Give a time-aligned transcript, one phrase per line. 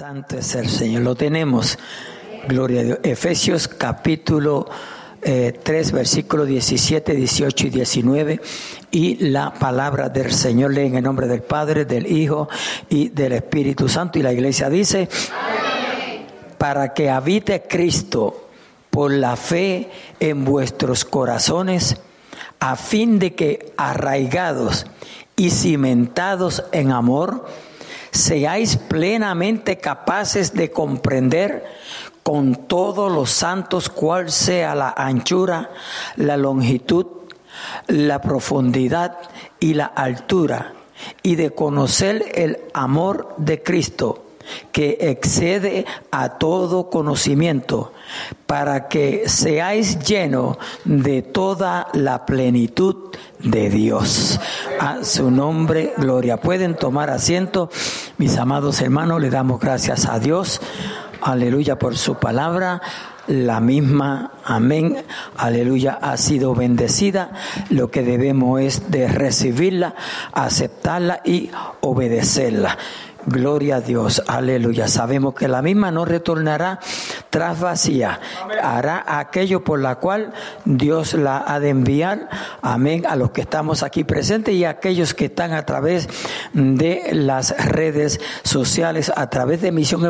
[0.00, 1.02] Santo es el Señor.
[1.02, 1.78] Lo tenemos.
[2.48, 2.98] Gloria a Dios.
[3.02, 4.66] Efesios capítulo
[5.20, 8.40] 3, eh, versículos 17, 18 y 19.
[8.92, 12.48] Y la palabra del Señor lee en el nombre del Padre, del Hijo
[12.88, 14.18] y del Espíritu Santo.
[14.18, 15.06] Y la iglesia dice,
[16.56, 18.48] para que habite Cristo
[18.88, 21.98] por la fe en vuestros corazones,
[22.58, 24.86] a fin de que arraigados
[25.36, 27.44] y cimentados en amor,
[28.10, 31.64] seáis plenamente capaces de comprender
[32.22, 35.70] con todos los santos cuál sea la anchura,
[36.16, 37.06] la longitud,
[37.86, 39.18] la profundidad
[39.58, 40.74] y la altura,
[41.22, 44.29] y de conocer el amor de Cristo
[44.72, 47.92] que excede a todo conocimiento,
[48.46, 52.96] para que seáis llenos de toda la plenitud
[53.38, 54.40] de Dios.
[54.78, 56.40] A su nombre, gloria.
[56.40, 57.70] Pueden tomar asiento,
[58.18, 60.60] mis amados hermanos, le damos gracias a Dios.
[61.22, 62.80] Aleluya por su palabra
[63.30, 65.04] la misma, amén,
[65.36, 67.30] aleluya, ha sido bendecida.
[67.70, 69.94] Lo que debemos es de recibirla,
[70.32, 72.76] aceptarla y obedecerla.
[73.26, 74.88] Gloria a Dios, aleluya.
[74.88, 76.80] Sabemos que la misma no retornará
[77.30, 78.20] tras vacía.
[78.62, 80.32] Hará aquello por la cual
[80.64, 82.28] Dios la ha de enviar.
[82.62, 83.04] Amén.
[83.06, 86.08] A los que estamos aquí presentes y a aquellos que están a través
[86.52, 90.00] de las redes sociales, a través de misión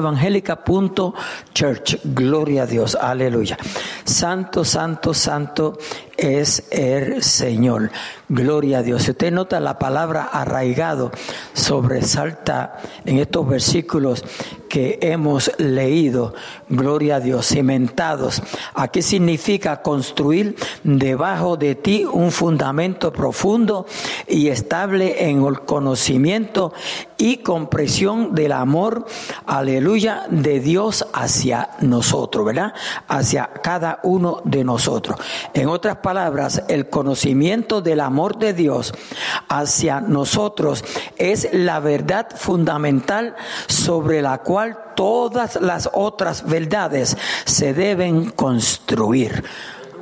[1.52, 3.58] church Gloria a Dios, aleluya.
[4.04, 5.78] Santo, santo, santo
[6.16, 7.90] es el Señor.
[8.28, 9.04] Gloria a Dios.
[9.04, 11.10] Si usted nota la palabra arraigado,
[11.54, 14.24] sobresalta en estos versículos
[14.68, 16.32] que hemos leído,
[16.68, 18.40] gloria a Dios, cimentados.
[18.74, 23.86] Aquí significa construir debajo de ti un fundamento profundo
[24.28, 26.72] y estable en el conocimiento
[27.18, 29.06] y compresión del amor,
[29.44, 32.72] aleluya, de Dios hacia nosotros, ¿verdad?
[33.08, 35.18] Hacia cada uno de nosotros.
[35.52, 38.94] En otras palabras, el conocimiento del amor de Dios
[39.48, 40.84] hacia nosotros
[41.18, 42.89] es la verdad fundamental
[43.66, 49.44] sobre la cual todas las otras verdades se deben construir.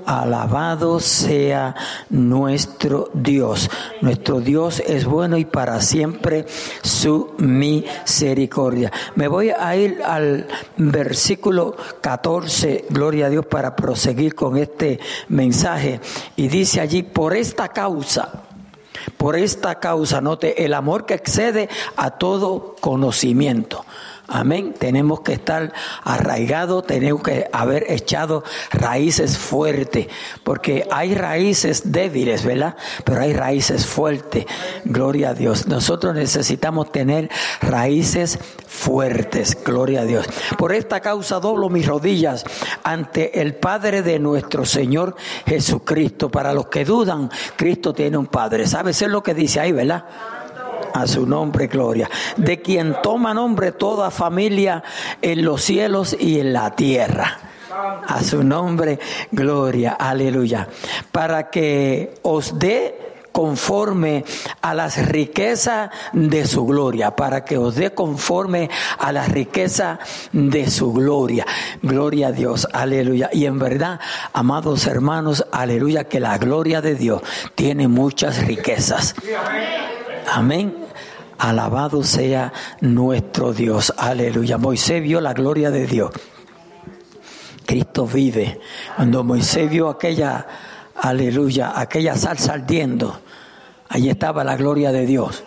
[0.09, 1.75] Alabado sea
[2.09, 3.71] nuestro Dios.
[4.01, 6.47] Nuestro Dios es bueno y para siempre
[6.83, 8.91] su misericordia.
[9.17, 10.47] Me voy a ir al
[10.79, 16.01] versículo 14, gloria a Dios, para proseguir con este mensaje.
[16.37, 18.48] Y dice allí, por esta causa,
[19.11, 23.85] por esta causa, note, el amor que excede a todo conocimiento.
[24.31, 24.75] Amén.
[24.79, 25.73] Tenemos que estar
[26.05, 30.09] arraigados, tenemos que haber echado raíces fuertes,
[30.45, 32.77] porque hay raíces débiles, ¿verdad?
[33.05, 34.45] Pero hay raíces fuertes.
[34.85, 35.67] Gloria a Dios.
[35.67, 37.31] Nosotros necesitamos tener
[37.63, 39.57] raíces fuertes.
[39.65, 40.27] Gloria a Dios.
[40.59, 42.45] Por esta causa doblo mis rodillas
[42.83, 46.29] ante el Padre de nuestro Señor Jesucristo.
[46.31, 48.67] Para los que dudan, Cristo tiene un Padre.
[48.67, 50.05] ¿Sabes lo que dice ahí, verdad?
[50.95, 52.09] A su nombre, gloria.
[52.37, 54.83] De quien toma nombre toda familia
[55.23, 57.39] en los cielos y en la tierra.
[58.07, 58.99] A su nombre,
[59.31, 59.93] gloria.
[59.93, 60.69] Aleluya.
[61.13, 64.25] Para que os dé conforme
[64.63, 68.69] a las riquezas de su gloria, para que os dé conforme
[68.99, 70.01] a la riqueza
[70.33, 71.47] de su gloria.
[71.81, 73.31] Gloria a Dios, aleluya.
[73.33, 74.01] Y en verdad,
[74.33, 77.23] amados hermanos, aleluya, que la gloria de Dios
[77.55, 79.15] tiene muchas riquezas.
[80.33, 80.75] Amén.
[81.39, 83.93] Alabado sea nuestro Dios.
[83.97, 84.59] Aleluya.
[84.59, 86.11] Moisés vio la gloria de Dios.
[87.65, 88.61] Cristo vive.
[88.97, 90.47] Cuando Moisés vio aquella,
[90.97, 93.21] aleluya, aquella salsa ardiendo,
[93.89, 95.45] allí estaba la gloria de Dios.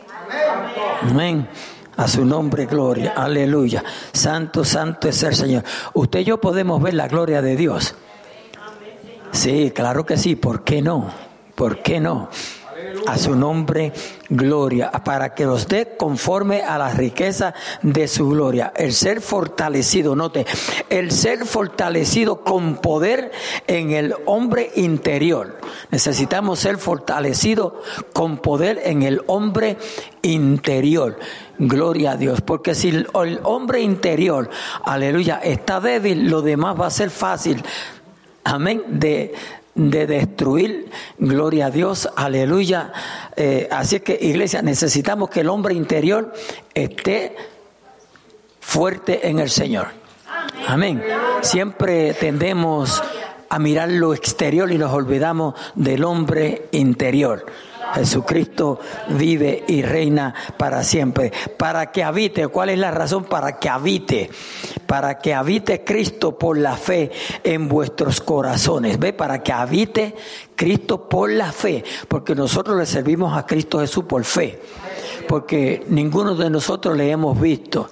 [1.01, 1.47] Amén.
[1.97, 3.13] A su nombre, gloria.
[3.15, 3.83] Aleluya.
[4.13, 5.63] Santo, santo es el Señor.
[5.93, 7.95] Usted y yo podemos ver la gloria de Dios.
[9.31, 10.35] Sí, claro que sí.
[10.35, 11.11] ¿Por qué no?
[11.55, 12.29] ¿Por qué no?
[13.07, 13.93] A su nombre
[14.29, 18.71] gloria, para que los dé conforme a la riqueza de su gloria.
[18.75, 20.45] El ser fortalecido, note,
[20.89, 23.31] el ser fortalecido con poder
[23.67, 25.59] en el hombre interior.
[25.89, 27.81] Necesitamos ser fortalecido
[28.13, 29.77] con poder en el hombre
[30.21, 31.19] interior.
[31.57, 33.07] Gloria a Dios, porque si el
[33.43, 34.49] hombre interior,
[34.83, 37.63] aleluya, está débil, lo demás va a ser fácil.
[38.43, 38.83] Amén.
[38.87, 39.33] De,
[39.75, 42.91] de destruir, gloria a Dios, aleluya.
[43.35, 46.33] Eh, así es que, iglesia, necesitamos que el hombre interior
[46.73, 47.35] esté
[48.59, 49.87] fuerte en el Señor.
[50.67, 51.03] Amén.
[51.41, 53.01] Siempre tendemos
[53.49, 57.45] a mirar lo exterior y nos olvidamos del hombre interior.
[57.95, 58.79] Jesucristo
[59.09, 61.31] vive y reina para siempre.
[61.57, 63.25] Para que habite, ¿cuál es la razón?
[63.25, 64.29] Para que habite,
[64.87, 67.11] para que habite Cristo por la fe
[67.43, 68.99] en vuestros corazones.
[68.99, 69.13] ¿Ve?
[69.13, 70.15] Para que habite
[70.55, 74.61] Cristo por la fe, porque nosotros le servimos a Cristo Jesús por fe,
[75.27, 77.89] porque ninguno de nosotros le hemos visto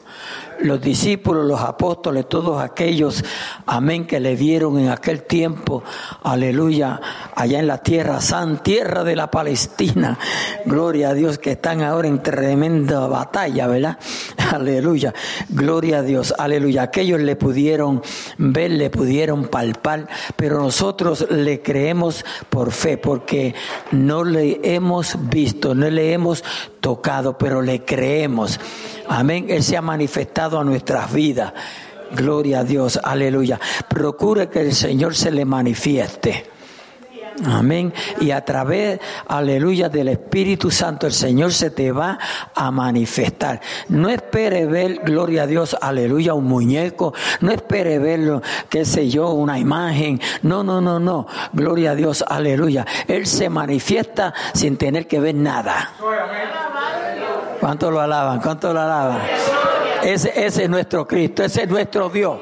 [0.62, 3.24] los discípulos, los apóstoles, todos aquellos,
[3.66, 5.84] amén, que le dieron en aquel tiempo,
[6.24, 7.00] aleluya,
[7.36, 10.18] allá en la tierra san, tierra de la Palestina,
[10.66, 13.98] gloria a Dios, que están ahora en tremenda batalla, ¿verdad?
[14.52, 15.14] Aleluya,
[15.50, 16.84] gloria a Dios, aleluya.
[16.84, 18.02] Aquellos le pudieron
[18.38, 23.54] ver, le pudieron palpar, pero nosotros le creemos por fe, porque
[23.92, 26.44] no le hemos visto, no le hemos
[26.82, 28.60] tocado, pero le creemos.
[29.10, 29.48] Amén.
[29.50, 31.54] Él se ha manifestado a nuestras vidas.
[32.16, 33.00] Gloria a Dios.
[33.04, 33.60] Aleluya.
[33.88, 36.46] Procure que el Señor se le manifieste.
[37.46, 37.94] Amén.
[38.20, 42.20] Y a través, aleluya, del Espíritu Santo, el Señor se te va
[42.54, 43.62] a manifestar.
[43.88, 47.14] No espere ver, gloria a Dios, aleluya, un muñeco.
[47.42, 50.20] No espere verlo, qué sé yo, una imagen.
[50.42, 51.28] No, no, no, no.
[51.54, 52.86] Gloria a Dios, aleluya.
[53.08, 55.94] Él se manifiesta sin tener que ver nada.
[57.70, 58.42] ¿Cuánto lo alaban?
[58.42, 59.22] ¿Cuánto lo alaban?
[60.02, 62.40] Ese, ese es nuestro Cristo, ese es nuestro Dios.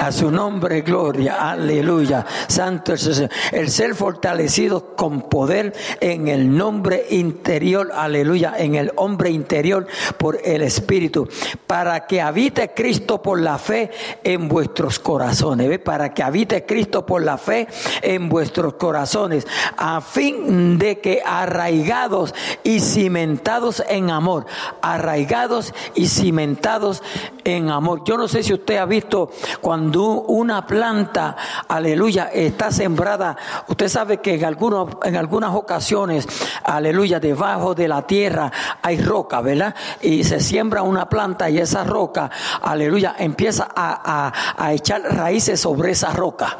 [0.00, 2.24] A su nombre, gloria, aleluya.
[2.48, 3.30] Santo es el.
[3.52, 9.86] El ser fortalecido con poder en el nombre interior, aleluya, en el hombre interior
[10.16, 11.28] por el Espíritu,
[11.66, 13.90] para que habite Cristo por la fe
[14.24, 15.68] en vuestros corazones.
[15.68, 15.78] ¿ve?
[15.78, 17.68] Para que habite Cristo por la fe
[18.00, 24.46] en vuestros corazones, a fin de que arraigados y cimentados en amor,
[24.80, 27.02] arraigados y cimentados
[27.44, 28.02] en amor.
[28.06, 29.30] Yo no sé si usted ha visto
[29.60, 31.36] cuando una planta,
[31.68, 33.36] aleluya, está sembrada,
[33.68, 36.26] usted sabe que en, algunos, en algunas ocasiones,
[36.64, 38.50] aleluya, debajo de la tierra
[38.82, 39.74] hay roca, ¿verdad?
[40.00, 42.30] Y se siembra una planta y esa roca,
[42.62, 46.58] aleluya, empieza a, a echar raíces sobre esa roca.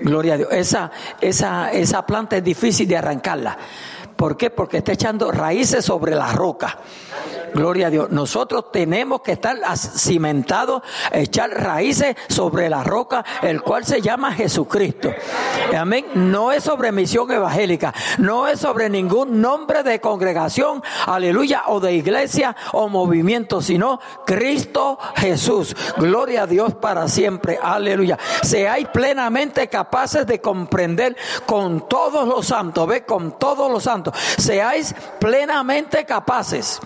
[0.00, 0.48] Gloria a Dios.
[0.52, 3.58] Esa, esa, esa planta es difícil de arrancarla.
[4.18, 4.50] ¿Por qué?
[4.50, 6.78] Porque está echando raíces sobre la roca.
[7.54, 8.10] Gloria a Dios.
[8.10, 10.82] Nosotros tenemos que estar cimentados,
[11.12, 15.10] echar raíces sobre la roca, el cual se llama Jesucristo.
[15.76, 16.06] Amén.
[16.14, 21.94] No es sobre misión evangélica, no es sobre ningún nombre de congregación, aleluya, o de
[21.94, 25.76] iglesia o movimiento, sino Cristo Jesús.
[25.96, 27.58] Gloria a Dios para siempre.
[27.62, 28.18] Aleluya.
[28.42, 31.16] Seáis plenamente capaces de comprender
[31.46, 34.07] con todos los santos, ve, con todos los santos.
[34.36, 36.80] Seáis plenamente capaces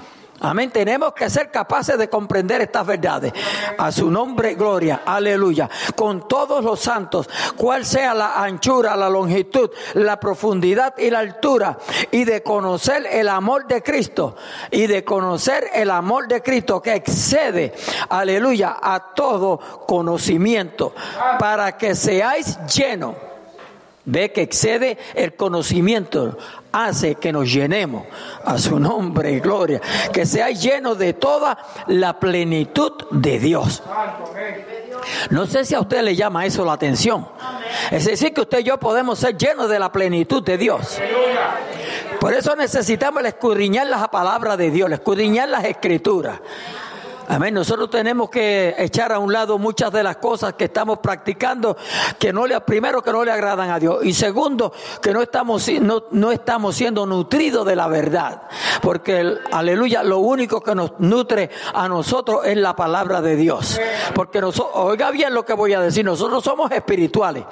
[0.44, 0.72] Amén.
[0.72, 3.32] Tenemos que ser capaces de comprender estas verdades.
[3.78, 5.02] A su nombre, gloria.
[5.06, 5.70] Aleluya.
[5.94, 11.78] Con todos los santos, cual sea la anchura, la longitud, la profundidad y la altura.
[12.10, 14.34] Y de conocer el amor de Cristo.
[14.72, 17.72] Y de conocer el amor de Cristo que excede,
[18.08, 20.92] aleluya, a todo conocimiento.
[21.38, 23.14] Para que seáis llenos
[24.04, 26.36] Ve que excede el conocimiento,
[26.72, 28.04] hace que nos llenemos
[28.44, 29.80] a su nombre y gloria,
[30.12, 33.82] que sea lleno de toda la plenitud de Dios.
[35.30, 37.28] No sé si a usted le llama eso la atención.
[37.90, 40.98] Es decir, que usted y yo podemos ser llenos de la plenitud de Dios.
[42.20, 46.40] Por eso necesitamos escudriñar las palabras de Dios, escudriñar las escrituras.
[47.28, 47.54] Amén.
[47.54, 51.76] Nosotros tenemos que echar a un lado muchas de las cosas que estamos practicando,
[52.19, 55.69] que no le, primero que no le agradan a Dios y segundo que no estamos,
[55.81, 58.43] no, no estamos siendo nutridos de la verdad.
[58.81, 63.81] Porque, aleluya, lo único que nos nutre a nosotros es la palabra de Dios.
[64.14, 67.44] Porque nosotros, oiga bien lo que voy a decir, nosotros somos espirituales,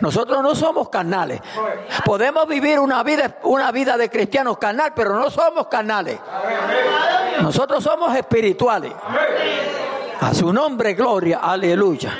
[0.00, 1.40] nosotros no somos carnales.
[2.04, 6.18] Podemos vivir una vida, una vida de cristianos carnal, pero no somos carnales.
[7.40, 8.92] Nosotros somos espirituales.
[10.20, 12.16] A su nombre, gloria, aleluya.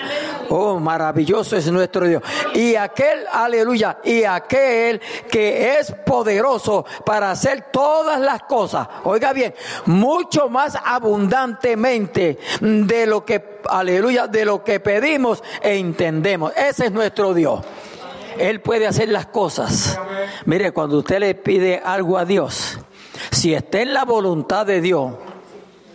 [0.51, 2.23] Oh, maravilloso es nuestro Dios.
[2.55, 5.01] Y aquel, aleluya, y aquel
[5.31, 9.55] que es poderoso para hacer todas las cosas, oiga bien,
[9.87, 16.53] mucho más abundantemente de lo que, aleluya, de lo que pedimos e entendemos.
[16.57, 17.61] Ese es nuestro Dios.
[18.39, 19.99] Él puede hacer las cosas.
[20.47, 22.79] Mire, cuando usted le pide algo a Dios,
[23.33, 25.13] si está en la voluntad de Dios,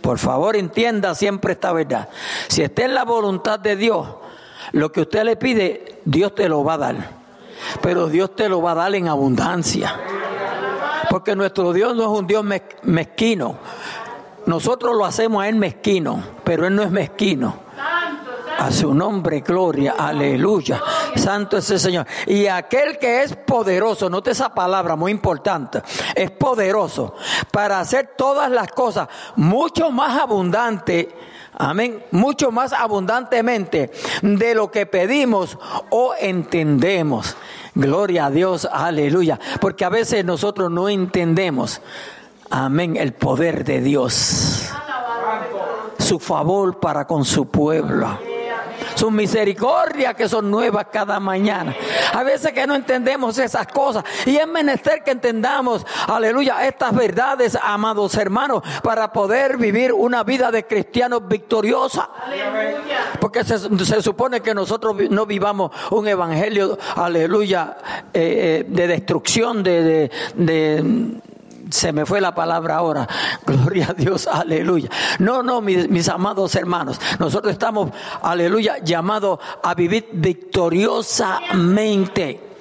[0.04, 2.10] por favor, entienda siempre esta verdad.
[2.48, 4.06] Si está en la voluntad de Dios,
[4.72, 6.96] lo que usted le pide, Dios te lo va a dar.
[7.80, 9.98] Pero Dios te lo va a dar en abundancia.
[11.08, 12.44] Porque nuestro Dios no es un Dios
[12.82, 13.56] mezquino.
[14.44, 17.60] Nosotros lo hacemos a Él mezquino, pero Él no es mezquino.
[18.58, 20.80] A su nombre, gloria, aleluya.
[21.16, 22.06] Santo es el Señor.
[22.26, 25.82] Y aquel que es poderoso, note esa palabra muy importante,
[26.14, 27.14] es poderoso
[27.50, 31.08] para hacer todas las cosas mucho más abundante.
[31.56, 32.04] Amén.
[32.10, 33.92] Mucho más abundantemente
[34.22, 35.56] de lo que pedimos
[35.90, 37.36] o entendemos.
[37.74, 39.38] Gloria a Dios, aleluya.
[39.60, 41.80] Porque a veces nosotros no entendemos.
[42.50, 42.96] Amén.
[42.96, 44.68] El poder de Dios.
[45.98, 48.33] Su favor para con su pueblo
[48.94, 51.74] sus misericordias que son nuevas cada mañana.
[52.12, 57.58] A veces que no entendemos esas cosas y es menester que entendamos, aleluya, estas verdades,
[57.60, 62.08] amados hermanos, para poder vivir una vida de cristianos victoriosa.
[63.20, 67.76] Porque se, supone que nosotros no vivamos un evangelio, aleluya,
[68.12, 71.20] eh, eh, de destrucción, de, de
[71.70, 73.06] se me fue la palabra ahora.
[73.46, 74.88] Gloria a Dios, aleluya.
[75.18, 77.90] No, no, mis, amados hermanos, nosotros estamos,
[78.22, 82.53] aleluya, llamados a vivir victoriosamente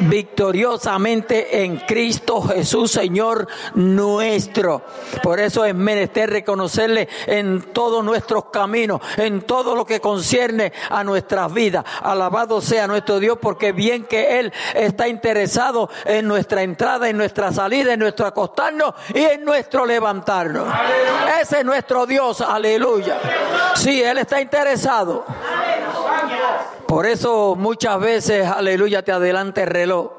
[0.00, 4.82] victoriosamente en Cristo Jesús, Señor nuestro.
[5.22, 11.04] Por eso es menester reconocerle en todos nuestros caminos, en todo lo que concierne a
[11.04, 11.84] nuestras vidas.
[12.02, 17.52] Alabado sea nuestro Dios, porque bien que Él está interesado en nuestra entrada, en nuestra
[17.52, 20.68] salida, en nuestro acostarnos y en nuestro levantarnos.
[21.40, 23.18] Ese es nuestro Dios, aleluya.
[23.74, 25.24] Sí, Él está interesado.
[26.92, 30.10] Por eso muchas veces, aleluya, te adelante el reloj.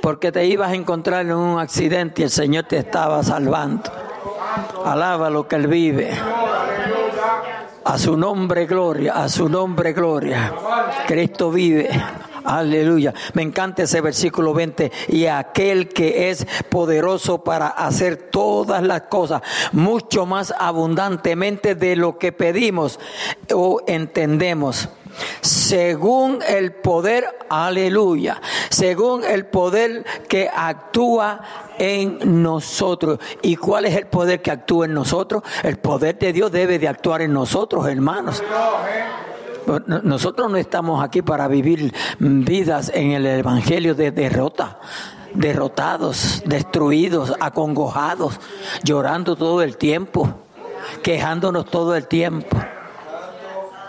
[0.00, 3.92] Porque te ibas a encontrar en un accidente y el Señor te estaba salvando.
[4.82, 6.10] Alaba lo que Él vive.
[7.84, 10.54] A su nombre gloria, a su nombre gloria.
[11.06, 11.90] Cristo vive.
[12.44, 13.14] Aleluya.
[13.32, 14.92] Me encanta ese versículo 20.
[15.08, 22.18] Y aquel que es poderoso para hacer todas las cosas mucho más abundantemente de lo
[22.18, 23.00] que pedimos
[23.52, 24.88] o entendemos
[25.40, 31.40] según el poder, aleluya, según el poder que actúa
[31.78, 33.18] en nosotros.
[33.42, 35.42] ¿Y cuál es el poder que actúa en nosotros?
[35.62, 38.42] El poder de Dios debe de actuar en nosotros, hermanos.
[39.86, 44.78] Nosotros no estamos aquí para vivir vidas en el Evangelio de derrota
[45.34, 48.38] derrotados, destruidos, acongojados,
[48.82, 50.32] llorando todo el tiempo,
[51.02, 52.56] quejándonos todo el tiempo.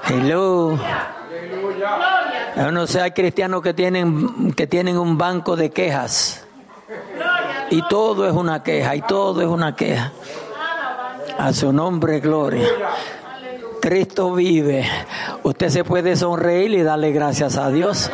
[0.08, 0.78] Hello.
[2.56, 6.46] Yo no sé, hay cristianos que tienen, que tienen un banco de quejas.
[7.70, 10.12] Y todo es una queja, y todo es una queja.
[11.38, 12.68] A su nombre, gloria.
[13.82, 14.86] Cristo vive.
[15.44, 18.10] Usted se puede sonreír y darle gracias a Dios.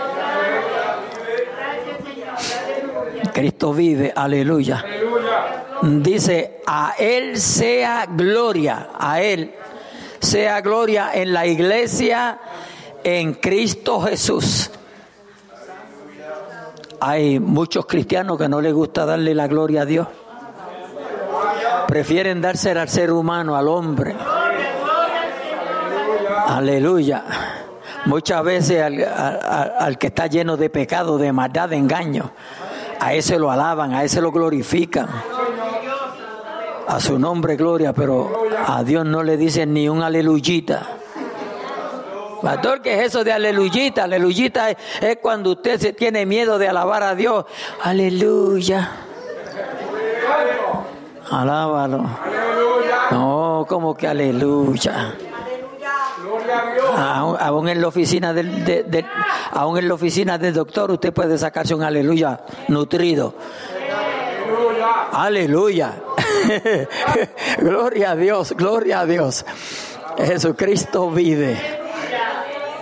[3.34, 4.84] Cristo vive, aleluya.
[5.82, 9.56] Dice, a Él sea gloria, a Él
[10.20, 12.40] sea gloria en la iglesia
[13.04, 14.70] en Cristo Jesús.
[17.00, 20.08] Hay muchos cristianos que no les gusta darle la gloria a Dios.
[21.88, 24.16] Prefieren darse al ser humano, al hombre.
[26.52, 27.24] Aleluya.
[28.06, 32.32] Muchas veces al, al, que está lleno de pecado, de maldad, de engaño,
[33.00, 35.08] a ese lo alaban, a ese lo glorifican.
[36.88, 40.82] A su nombre gloria, pero a Dios no le dicen ni un aleluyita.
[42.42, 44.04] Pastor, ¿qué es eso de aleluyita?
[44.04, 44.78] Aleluyita es,
[45.22, 47.46] cuando usted se tiene miedo de alabar a Dios.
[47.82, 48.92] Aleluya.
[51.30, 52.04] Alábalo.
[53.12, 55.14] No, como que aleluya.
[56.96, 59.06] Aún, en la oficina del,
[59.52, 63.36] aún en la oficina del doctor usted puede sacarse un aleluya nutrido.
[65.14, 65.94] Aleluya.
[67.60, 69.46] gloria a Dios, gloria a Dios.
[70.18, 71.82] Jesucristo vive.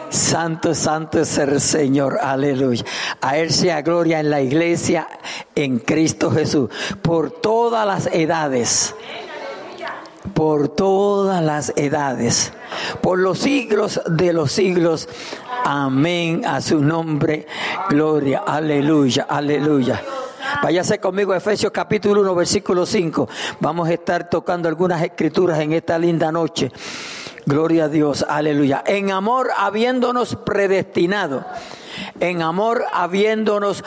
[0.09, 2.83] Santo, santo es el Señor, aleluya.
[3.21, 5.07] A Él sea gloria en la iglesia,
[5.53, 6.69] en Cristo Jesús,
[7.01, 8.95] por todas las edades,
[10.33, 12.53] por todas las edades,
[13.01, 15.07] por los siglos de los siglos.
[15.65, 17.45] Amén a su nombre,
[17.89, 20.01] gloria, aleluya, aleluya.
[20.63, 23.29] Váyase conmigo a Efesios capítulo 1, versículo 5.
[23.59, 26.71] Vamos a estar tocando algunas escrituras en esta linda noche.
[27.45, 28.83] Gloria a Dios, aleluya.
[28.85, 31.45] En amor habiéndonos predestinado,
[32.19, 33.83] en amor habiéndonos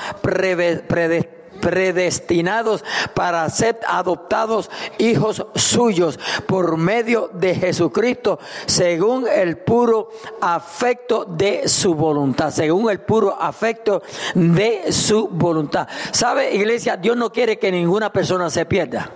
[1.62, 11.68] predestinados para ser adoptados hijos suyos por medio de Jesucristo, según el puro afecto de
[11.68, 14.02] su voluntad, según el puro afecto
[14.34, 15.86] de su voluntad.
[16.10, 16.96] ¿Sabe, iglesia?
[16.96, 19.10] Dios no quiere que ninguna persona se pierda.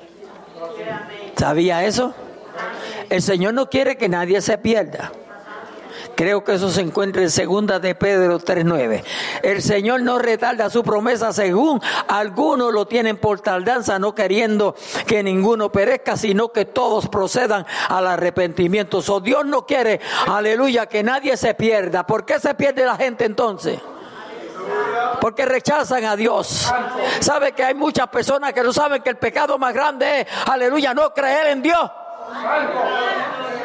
[1.37, 2.15] ¿Sabía eso?
[3.11, 5.11] El Señor no quiere que nadie se pierda.
[6.16, 9.04] Creo que eso se encuentra en segunda de Pedro 3.9.
[9.42, 14.75] El Señor no retarda su promesa según algunos lo tienen por tardanza, no queriendo
[15.06, 19.02] que ninguno perezca, sino que todos procedan al arrepentimiento.
[19.02, 22.06] So, Dios no quiere, aleluya, que nadie se pierda.
[22.06, 23.78] ¿Por qué se pierde la gente entonces?
[25.20, 26.73] Porque rechazan a Dios.
[27.20, 30.94] Sabe que hay muchas personas que no saben que el pecado más grande es, aleluya,
[30.94, 31.90] no creer en Dios.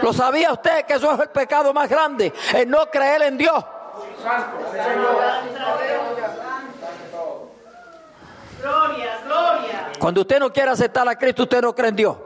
[0.02, 2.34] ¿Lo sabía usted que eso es el pecado más grande?
[2.56, 3.64] El no creer en Dios.
[8.62, 9.92] Gloria, gloria.
[10.00, 12.18] Cuando usted no quiere aceptar a Cristo, usted no cree en Dios.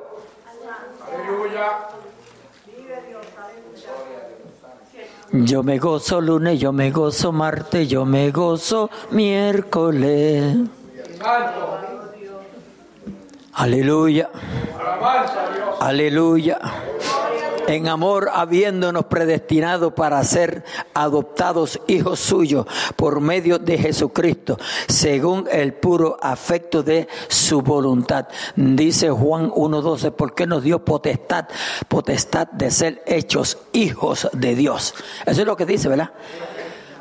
[5.31, 10.57] Yo me gozo lunes, yo me gozo martes, yo me gozo miércoles.
[13.55, 14.29] Aleluya.
[15.79, 16.59] Aleluya.
[17.67, 25.73] En amor, habiéndonos predestinado para ser adoptados hijos suyos por medio de Jesucristo, según el
[25.73, 28.27] puro afecto de su voluntad.
[28.55, 31.45] Dice Juan 1.12, porque nos dio potestad,
[31.87, 34.93] potestad de ser hechos hijos de Dios.
[35.25, 36.11] Eso es lo que dice, ¿verdad?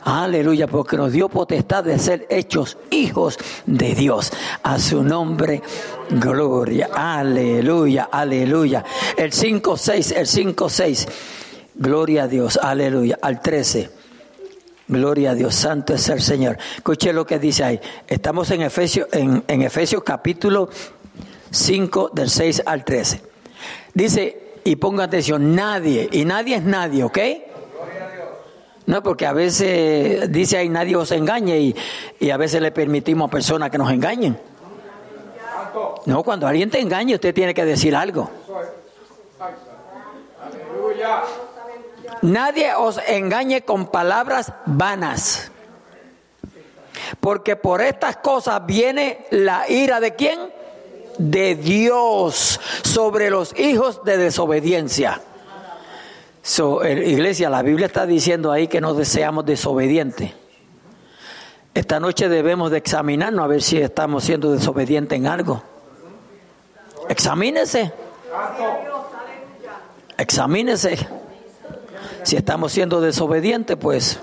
[0.05, 4.31] Aleluya, porque nos dio potestad de ser hechos hijos de Dios.
[4.63, 5.63] A su nombre,
[6.11, 6.91] gloria.
[6.93, 8.85] Aleluya, aleluya.
[9.17, 11.09] El 5-6, el 5-6.
[11.77, 13.19] Gloria a Dios, aleluya.
[13.23, 13.91] Al 13.
[14.89, 16.59] Gloria a Dios, santo es el Señor.
[16.77, 17.81] Escuche lo que dice ahí.
[18.07, 20.69] Estamos en Efesios, en, en Efesios capítulo
[21.51, 23.23] 5, del 6 al 13.
[23.95, 27.19] Dice, y ponga atención, nadie, y nadie es nadie, ¿ok?
[28.87, 31.75] No, porque a veces dice ahí nadie os engañe
[32.21, 34.39] y, a veces le permitimos a personas que nos engañen.
[36.07, 38.31] No, cuando alguien te engañe usted tiene que decir algo.
[42.23, 45.51] Nadie os engañe con palabras vanas.
[47.21, 50.41] Porque por estas cosas viene la ira de quién?
[51.19, 55.21] De Dios sobre los hijos de desobediencia.
[56.47, 60.31] So, iglesia, la Biblia está diciendo ahí que no deseamos desobedientes.
[61.73, 65.63] Esta noche debemos de examinarnos a ver si estamos siendo desobedientes en algo.
[67.09, 67.95] Examínese.
[70.19, 70.99] Examínese.
[72.25, 74.21] Si estamos siendo desobedientes, pues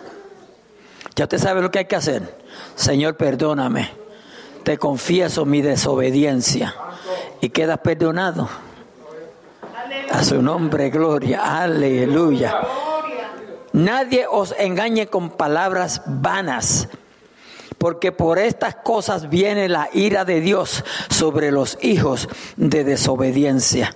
[1.15, 2.37] ya usted sabe lo que hay que hacer.
[2.75, 3.89] Señor, perdóname.
[4.63, 6.75] Te confieso mi desobediencia
[7.41, 8.47] y quedas perdonado.
[10.13, 11.61] A su nombre, gloria.
[11.61, 12.61] Aleluya.
[13.73, 16.89] Nadie os engañe con palabras vanas,
[17.77, 23.95] porque por estas cosas viene la ira de Dios sobre los hijos de desobediencia.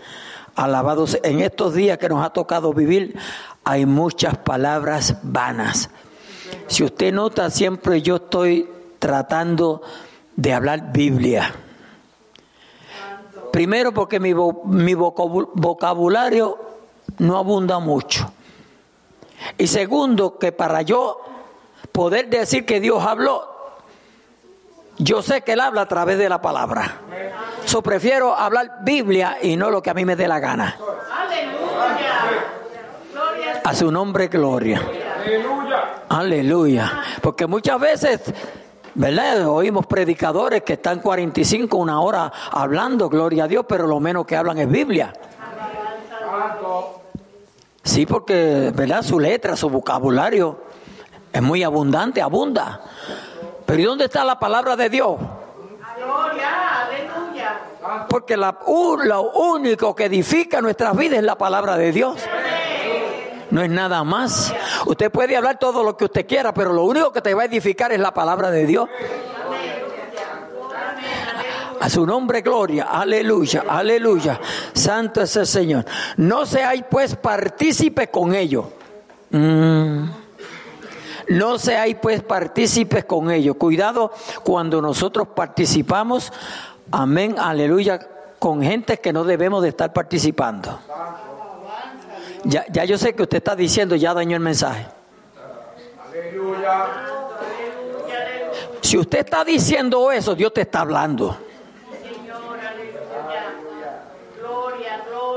[0.56, 3.18] Alabados en estos días que nos ha tocado vivir,
[3.66, 5.90] hay muchas palabras vanas.
[6.68, 9.82] Si usted nota, siempre yo estoy tratando
[10.38, 11.54] de hablar Biblia
[13.56, 16.60] Primero porque mi, vocabulario
[17.20, 18.30] no abunda mucho.
[19.58, 21.22] Y segundo que para yo
[21.94, 23.48] poder decir que Dios habló,
[24.98, 27.00] yo sé que Él habla a través de la palabra.
[27.64, 30.78] So prefiero hablar Biblia y no lo que a mí me dé la gana.
[33.64, 34.82] A su nombre, gloria.
[36.10, 36.92] Aleluya.
[37.22, 38.20] Porque muchas veces
[38.96, 39.48] ¿verdad?
[39.48, 44.36] Oímos predicadores que están 45, una hora hablando, gloria a Dios, pero lo menos que
[44.36, 45.14] hablan es Biblia.
[47.84, 49.04] Sí, porque, ¿verdad?
[49.04, 50.60] Su letra, su vocabulario
[51.32, 52.82] es muy abundante, abunda.
[53.66, 55.18] Pero ¿y dónde está la palabra de Dios?
[58.10, 58.58] Porque la,
[59.04, 62.20] lo único que edifica nuestras vidas es la palabra de Dios
[63.56, 64.54] no es nada más.
[64.86, 67.46] Usted puede hablar todo lo que usted quiera, pero lo único que te va a
[67.46, 68.90] edificar es la palabra de Dios.
[71.80, 74.42] A su nombre, gloria, aleluya, aleluya.
[74.74, 75.86] Santo es el Señor.
[76.18, 78.66] No seáis pues partícipes con ellos.
[79.30, 80.04] Mm.
[81.30, 83.56] No seáis pues partícipes con ellos.
[83.56, 84.12] Cuidado
[84.44, 86.34] cuando nosotros participamos,
[86.92, 88.06] amén, aleluya,
[88.38, 90.78] con gente que no debemos de estar participando.
[92.46, 94.86] Ya, ya yo sé que usted está diciendo, ya dañó el mensaje.
[98.82, 101.38] Si usted está diciendo eso, Dios te está hablando.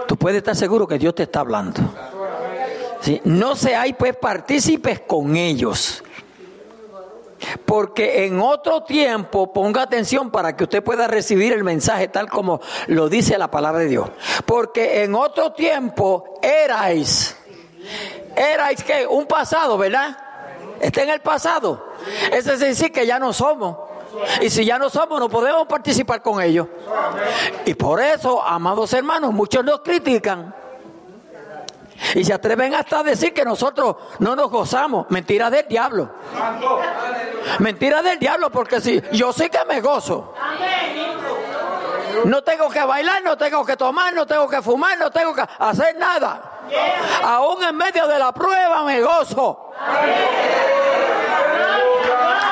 [0.07, 1.81] Tú puedes estar seguro que Dios te está hablando.
[3.25, 6.03] No seáis pues partícipes con ellos.
[7.65, 12.61] Porque en otro tiempo, ponga atención para que usted pueda recibir el mensaje tal como
[12.87, 14.11] lo dice la palabra de Dios.
[14.45, 17.37] Porque en otro tiempo erais,
[18.37, 20.17] erais que un pasado, ¿verdad?
[20.81, 21.93] Está en el pasado.
[22.33, 23.77] Eso es decir que ya no somos.
[24.41, 26.67] Y si ya no somos, no podemos participar con ellos.
[27.67, 30.55] Y por eso, amados hermanos, muchos nos critican.
[32.15, 35.07] Y se atreven hasta a decir que nosotros no nos gozamos.
[35.11, 36.11] Mentira del diablo.
[37.59, 40.35] Mentira del diablo, porque si yo sí que me gozo.
[42.25, 45.45] No tengo que bailar, no tengo que tomar, no tengo que fumar, no tengo que
[45.59, 46.59] hacer nada.
[47.23, 49.73] Aún en medio de la prueba me gozo.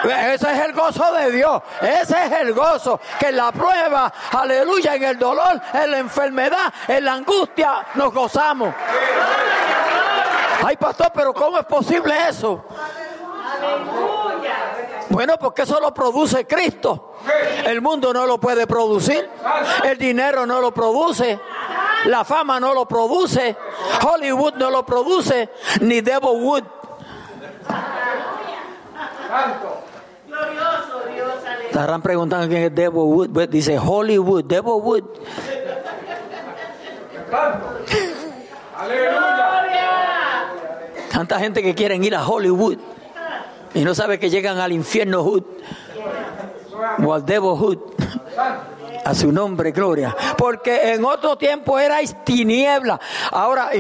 [0.05, 1.63] Ese es el gozo de Dios.
[1.81, 3.01] Ese es el gozo.
[3.19, 8.13] Que en la prueba, aleluya, en el dolor, en la enfermedad, en la angustia, nos
[8.13, 8.75] gozamos.
[10.67, 12.65] Ay, pastor, pero ¿cómo es posible eso?
[15.11, 17.15] Bueno, porque eso lo produce Cristo.
[17.65, 19.31] El mundo no lo puede producir.
[19.85, 21.39] El dinero no lo produce.
[22.07, 23.57] La fama no lo produce.
[24.03, 25.51] Hollywood no lo produce.
[25.83, 26.65] Ni Devilwood.
[31.67, 33.31] Estarán preguntando quién es Devilwood.
[33.31, 35.05] Pues dice Hollywood, Devilwood.
[41.17, 42.77] Tanta gente que quieren ir a Hollywood
[43.73, 45.45] y no sabe que llegan al infierno Hood
[47.03, 47.79] o al Devilwood.
[49.03, 50.15] A su nombre, gloria.
[50.37, 53.01] Porque en otro tiempo erais tiniebla.
[53.31, 53.71] Ahora,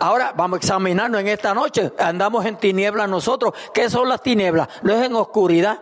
[0.00, 1.92] ahora vamos a examinarnos en esta noche.
[1.96, 3.54] Andamos en tiniebla nosotros.
[3.72, 4.66] ¿Qué son las tinieblas?
[4.82, 5.78] No es en oscuridad.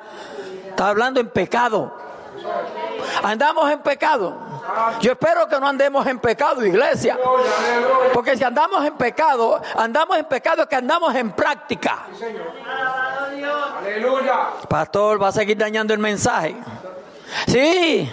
[0.69, 1.91] Está hablando en pecado.
[3.23, 4.48] Andamos en pecado.
[5.01, 7.19] Yo espero que no andemos en pecado, iglesia.
[8.13, 12.07] Porque si andamos en pecado, andamos en pecado es que andamos en práctica.
[14.69, 16.57] Pastor, va a seguir dañando el mensaje.
[17.47, 18.11] Sí.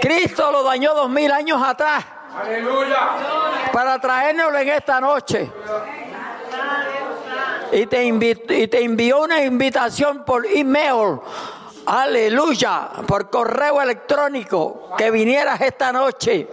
[0.00, 2.04] Cristo lo dañó dos mil años atrás.
[3.72, 5.50] Para traérnoslo en esta noche.
[7.72, 11.20] Y te, y te envió una invitación por email.
[11.90, 12.90] Aleluya.
[13.04, 14.90] Por correo electrónico.
[14.96, 16.46] Que vinieras esta noche.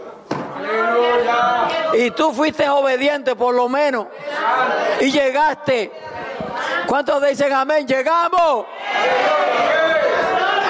[0.58, 1.68] Aleluya.
[1.94, 4.08] Y tú fuiste obediente por lo menos.
[5.00, 5.92] Y llegaste.
[6.88, 7.86] ¿Cuántos dicen amén?
[7.86, 8.66] Llegamos.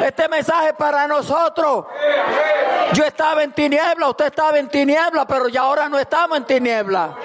[0.05, 1.85] Este mensaje para nosotros.
[2.91, 7.15] Yo estaba en tiniebla, usted estaba en tiniebla, pero ya ahora no estamos en tiniebla.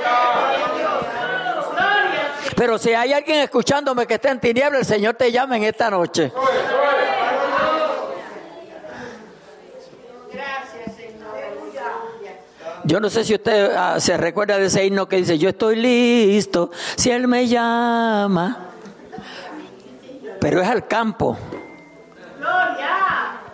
[2.57, 5.91] Pero si hay alguien escuchándome que está en tiniebla, el Señor te llama en esta
[5.91, 6.33] noche.
[12.85, 15.77] Yo no sé si usted ah, se recuerda de ese himno que dice, yo estoy
[15.77, 18.71] listo si Él me llama.
[20.40, 21.37] Pero es al campo.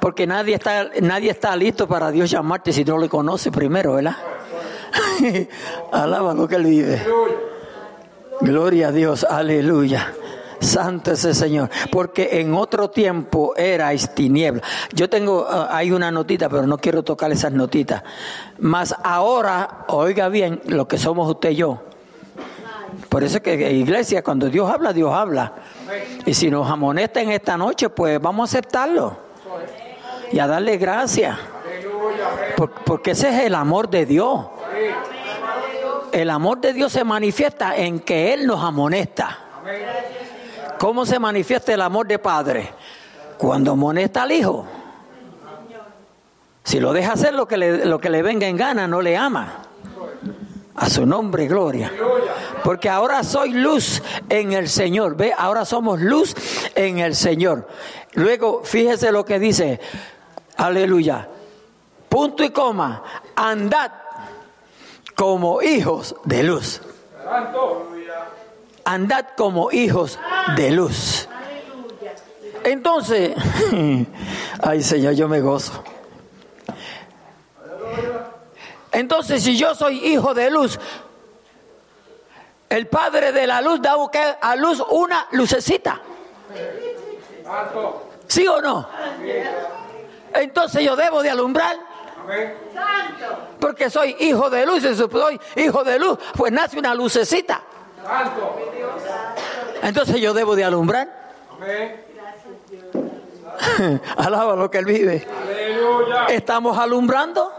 [0.00, 4.16] Porque nadie está, nadie está listo para Dios llamarte si no le conoce primero, ¿verdad?
[5.92, 7.06] Alaba lo que Él vive.
[8.40, 10.14] Gloria a Dios, aleluya.
[10.60, 11.70] Santo es el Señor.
[11.90, 14.62] Porque en otro tiempo erais tiniebla.
[14.92, 18.02] Yo tengo, ah, hay una notita, pero no quiero tocar esas notitas.
[18.58, 21.82] Mas ahora, oiga bien, lo que somos usted y yo.
[23.08, 25.52] Por eso es que iglesia, cuando Dios habla, Dios habla.
[26.26, 29.16] Y si nos amonesta en esta noche, pues vamos a aceptarlo
[30.32, 31.38] y a darle gracias.
[32.84, 34.46] Porque ese es el amor de Dios.
[36.12, 39.38] El amor de Dios se manifiesta en que Él nos amonesta.
[40.78, 42.72] ¿Cómo se manifiesta el amor de Padre?
[43.36, 44.66] Cuando amonesta al Hijo.
[46.62, 49.16] Si lo deja hacer lo que le, lo que le venga en gana, no le
[49.16, 49.62] ama.
[50.76, 51.90] A su nombre, gloria.
[52.62, 55.16] Porque ahora soy luz en el Señor.
[55.16, 56.36] Ve, ahora somos luz
[56.74, 57.66] en el Señor.
[58.12, 59.80] Luego, fíjese lo que dice.
[60.56, 61.28] Aleluya.
[62.08, 63.02] Punto y coma.
[63.34, 63.90] Andad
[65.16, 66.80] como hijos de luz.
[68.88, 70.18] Andad como hijos
[70.56, 71.28] de luz.
[72.64, 73.36] Entonces,
[74.62, 75.84] ay Señor, yo me gozo.
[78.90, 80.80] Entonces, si yo soy hijo de luz,
[82.70, 83.94] el Padre de la luz da
[84.40, 86.00] a luz una lucecita.
[88.26, 88.88] ¿Sí o no?
[90.32, 91.76] entonces yo debo de alumbrar.
[93.60, 97.62] Porque soy hijo de luz, soy hijo de luz, pues nace una lucecita.
[99.82, 101.08] Entonces yo debo de alumbrar.
[104.16, 105.26] Alaba lo que él vive.
[106.28, 107.52] Estamos alumbrando.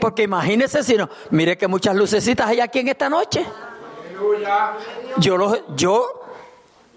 [0.00, 3.44] Porque imagínese si no, mire que muchas lucecitas hay aquí en esta noche.
[5.18, 6.18] Yo, lo, yo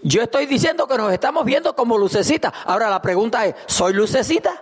[0.03, 2.51] yo estoy diciendo que nos estamos viendo como lucecita.
[2.65, 4.61] Ahora la pregunta es, ¿soy lucecita?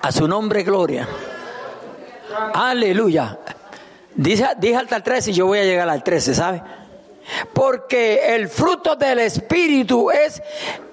[0.00, 1.06] A su nombre, gloria.
[2.54, 3.38] Aleluya.
[4.18, 6.60] Dice, dije hasta el 13 y yo voy a llegar al 13, ¿sabe?
[7.52, 10.42] Porque el fruto del Espíritu es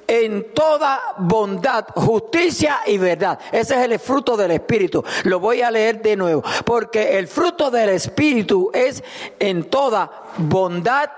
[0.06, 3.40] en toda bondad, justicia y verdad.
[3.52, 5.04] Ese es el fruto del Espíritu.
[5.24, 6.44] Lo voy a leer de nuevo.
[6.64, 9.04] Porque el fruto del Espíritu es
[9.40, 11.10] en toda bondad,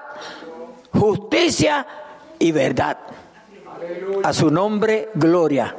[0.94, 1.86] justicia
[2.40, 3.00] y verdad.
[4.24, 5.76] A su nombre, gloria.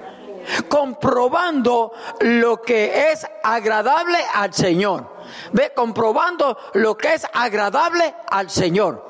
[0.68, 5.18] Comprobando lo que es agradable al Señor.
[5.52, 9.08] Ve, comprobando lo que es agradable al Señor.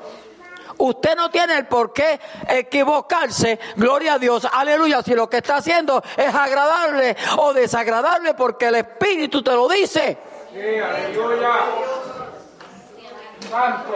[0.77, 5.57] Usted no tiene el por qué equivocarse, gloria a Dios, aleluya, si lo que está
[5.57, 10.17] haciendo es agradable o desagradable porque el Espíritu te lo dice.
[10.53, 11.49] Sí, aleluya.
[13.49, 13.93] Santo.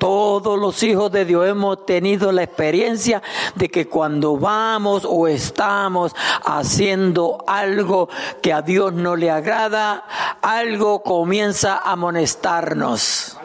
[0.00, 3.22] Todos los hijos de Dios hemos tenido la experiencia
[3.54, 8.08] de que cuando vamos o estamos haciendo algo
[8.40, 10.04] que a Dios no le agrada,
[10.40, 13.36] algo comienza a amonestarnos.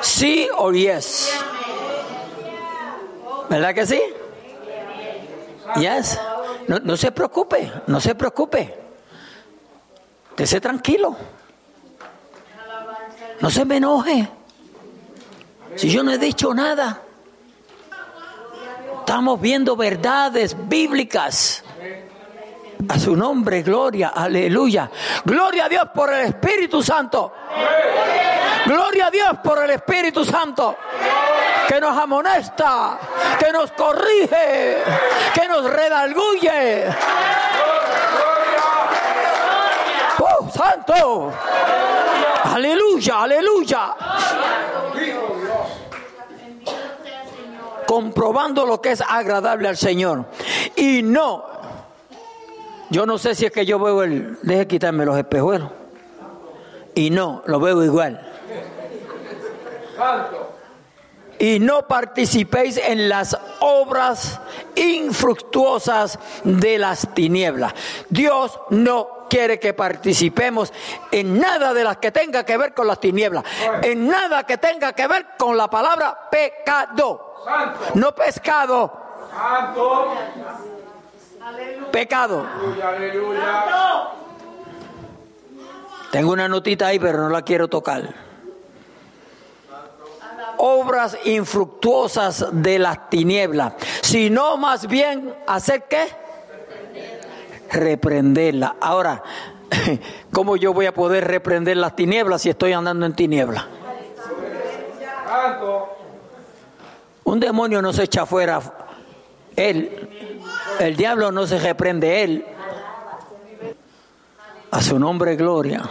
[0.00, 1.32] Sí o yes.
[3.48, 4.02] ¿Verdad que sí?
[5.76, 6.20] Yes.
[6.66, 8.74] No, no se preocupe, no se preocupe.
[10.36, 11.16] Esté tranquilo.
[13.40, 14.28] No se me enoje.
[15.76, 17.02] Si yo no he dicho nada.
[19.00, 21.64] Estamos viendo verdades bíblicas.
[22.88, 24.90] A su nombre, gloria, aleluya.
[25.24, 27.32] Gloria a Dios por el Espíritu Santo.
[28.66, 30.76] Gloria a Dios por el Espíritu Santo.
[31.68, 32.98] Que nos amonesta,
[33.38, 34.78] que nos corrige,
[35.34, 36.86] que nos redalguye.
[40.18, 41.32] ¡Oh, santo!
[42.44, 43.94] Aleluya, aleluya.
[47.92, 50.24] Comprobando lo que es agradable al Señor.
[50.76, 51.44] Y no,
[52.88, 55.70] yo no sé si es que yo veo el, deje quitarme los espejuelos.
[56.94, 58.18] Y no, lo veo igual.
[61.38, 64.40] Y no participéis en las obras
[64.74, 67.74] infructuosas de las tinieblas.
[68.08, 70.72] Dios no quiere que participemos
[71.10, 73.44] en nada de las que tenga que ver con las tinieblas,
[73.82, 77.31] en nada que tenga que ver con la palabra pecado.
[77.94, 78.92] No pescado.
[81.90, 82.46] Pecado.
[86.10, 88.14] Tengo una notita ahí, pero no la quiero tocar.
[90.58, 96.06] Obras infructuosas de las tinieblas, sino más bien hacer qué?
[97.70, 98.76] Reprenderla.
[98.80, 99.22] Ahora,
[100.32, 103.64] ¿cómo yo voy a poder reprender las tinieblas si estoy andando en tinieblas?
[107.24, 108.60] Un demonio no se echa fuera
[109.56, 110.08] él.
[110.80, 112.44] El diablo no se reprende él.
[114.70, 115.82] A su nombre, gloria.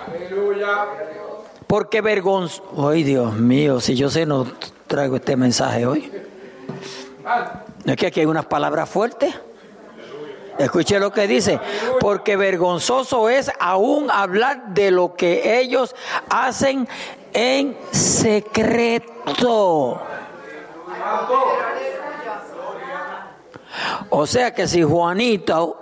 [1.68, 2.90] Porque vergonzoso.
[2.90, 4.46] Ay, Dios mío, si yo sé, no
[4.88, 6.12] traigo este mensaje hoy.
[7.86, 9.34] ¿No es que aquí hay unas palabras fuertes?
[10.58, 11.60] Escuche lo que dice,
[12.00, 15.96] porque vergonzoso es aún hablar de lo que ellos
[16.30, 16.88] hacen
[17.34, 18.92] en secreto.
[24.10, 25.78] O sea que si Juanito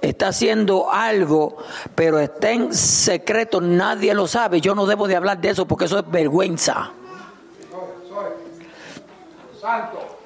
[0.00, 1.58] está haciendo algo,
[1.94, 5.84] pero está en secreto, nadie lo sabe, yo no debo de hablar de eso porque
[5.84, 6.90] eso es vergüenza.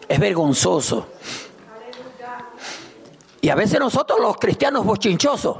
[0.08, 1.06] Es vergonzoso.
[3.40, 5.56] Y a veces nosotros los cristianos bochinchosos.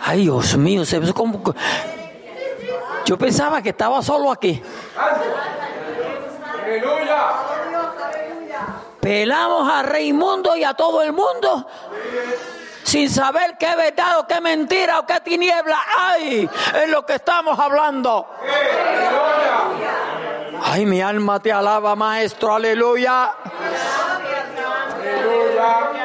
[0.00, 0.82] Ay, Dios mío,
[1.14, 1.42] como
[3.04, 4.62] yo pensaba que estaba solo aquí.
[9.00, 11.66] Pelamos a Raimundo y a todo el mundo
[12.84, 17.58] sin saber qué verdad o qué mentira o qué tiniebla hay en lo que estamos
[17.58, 18.28] hablando.
[20.62, 23.34] Ay, mi alma te alaba, maestro, aleluya.
[25.00, 26.01] Aleluya.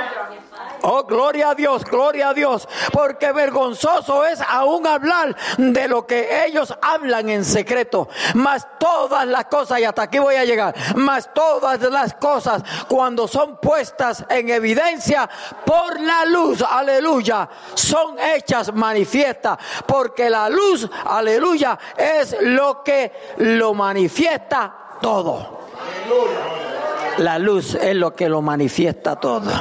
[0.89, 6.45] Oh, gloria a Dios, gloria a Dios, porque vergonzoso es aún hablar de lo que
[6.45, 8.07] ellos hablan en secreto.
[8.35, 13.27] Mas todas las cosas, y hasta aquí voy a llegar, mas todas las cosas cuando
[13.27, 15.29] son puestas en evidencia
[15.65, 23.73] por la luz, aleluya, son hechas manifiestas, porque la luz, aleluya, es lo que lo
[23.73, 25.67] manifiesta todo.
[27.17, 29.51] La luz es lo que lo manifiesta todo.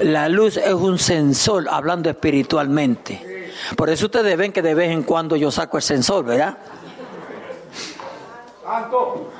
[0.00, 3.52] La luz es un sensor, hablando espiritualmente.
[3.76, 6.58] Por eso ustedes ven que de vez en cuando yo saco el sensor, ¿verdad?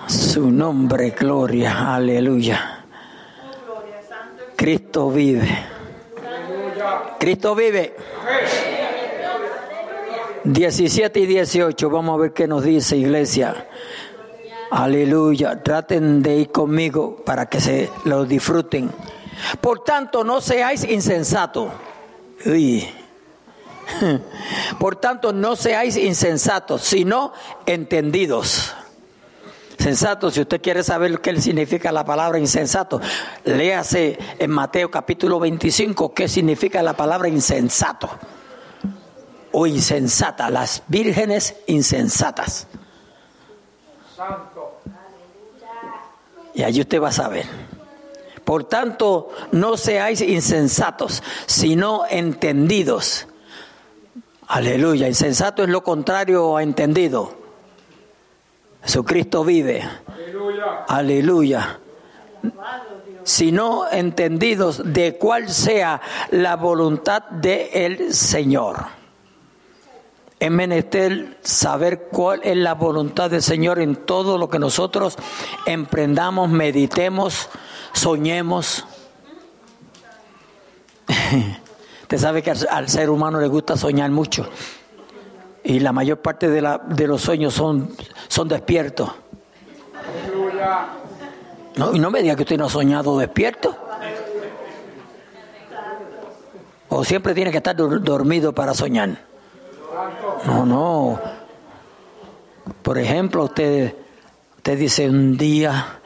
[0.06, 2.84] Su nombre, gloria, aleluya.
[4.56, 5.48] Cristo vive.
[7.18, 7.94] Cristo vive.
[10.44, 13.68] 17 y 18, vamos a ver qué nos dice iglesia.
[14.70, 15.62] Aleluya.
[15.62, 18.90] Traten de ir conmigo para que se lo disfruten.
[19.60, 21.70] Por tanto, no seáis insensatos.
[24.78, 27.32] Por tanto, no seáis insensatos, sino
[27.66, 28.74] entendidos.
[29.78, 33.00] Sensato, si usted quiere saber qué significa la palabra insensato,
[33.44, 38.10] léase en Mateo capítulo 25 qué significa la palabra insensato
[39.52, 42.66] o insensata, las vírgenes insensatas.
[46.54, 47.46] Y allí usted va a saber.
[48.48, 53.28] Por tanto, no seáis insensatos, sino entendidos.
[54.46, 55.06] Aleluya.
[55.06, 57.36] Insensato es lo contrario a entendido.
[58.82, 59.86] Jesucristo vive.
[60.06, 60.84] Aleluya.
[60.88, 61.80] Aleluya.
[63.22, 68.78] Sino entendidos de cuál sea la voluntad del Señor.
[70.40, 75.18] Es menester saber cuál es la voluntad del Señor en todo lo que nosotros
[75.66, 77.50] emprendamos, meditemos,
[77.92, 78.84] soñemos.
[82.02, 84.48] Usted sabe que al, ser humano le gusta soñar mucho.
[85.62, 87.94] Y la mayor parte de, la, de los sueños son,
[88.28, 89.10] son despiertos.
[91.76, 93.76] No, y no me diga que usted no ha soñado despierto.
[96.88, 99.18] O siempre tiene que estar dormido para soñar.
[100.46, 101.20] No, no.
[102.82, 103.94] Por ejemplo, usted,
[104.56, 105.97] usted dice un día,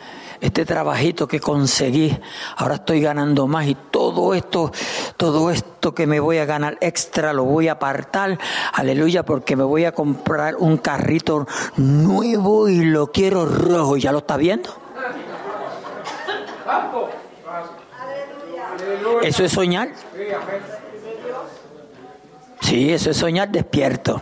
[0.43, 2.19] este trabajito que conseguí,
[2.57, 4.73] ahora estoy ganando más y todo esto,
[5.17, 8.39] todo esto que me voy a ganar extra lo voy a apartar,
[8.73, 14.19] aleluya, porque me voy a comprar un carrito nuevo y lo quiero rojo, ¿ya lo
[14.19, 14.71] está viendo?
[19.23, 19.91] ¿Eso es soñar?
[22.63, 24.21] Sí, eso es soñar despierto.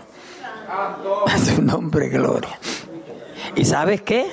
[1.26, 2.58] A su nombre, gloria.
[3.56, 4.30] ¿Y sabes qué?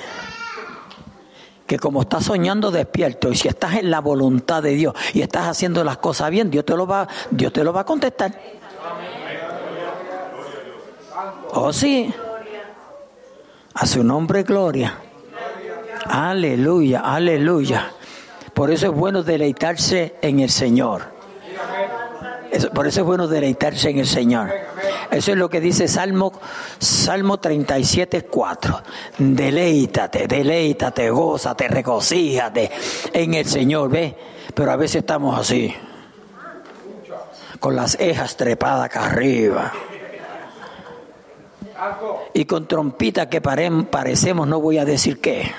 [1.68, 5.46] Que como estás soñando despierto y si estás en la voluntad de Dios y estás
[5.46, 8.32] haciendo las cosas bien, Dios te lo va, Dios te lo va a contestar.
[11.52, 12.12] Oh sí.
[13.74, 14.98] A su nombre gloria.
[16.06, 17.92] Aleluya, aleluya.
[18.54, 21.18] Por eso es bueno deleitarse en el Señor
[22.74, 24.50] por eso es bueno deleitarse en el Señor.
[25.10, 26.32] Eso es lo que dice Salmo,
[26.78, 28.82] Salmo 37, 4.
[29.18, 32.70] Deleítate, deleítate, gózate, regocíjate
[33.12, 34.14] en el Señor, ¿ves?
[34.54, 35.74] Pero a veces estamos así,
[37.58, 39.72] con las ejas trepadas acá arriba.
[42.34, 45.50] Y con trompita que parecemos, no voy a decir qué.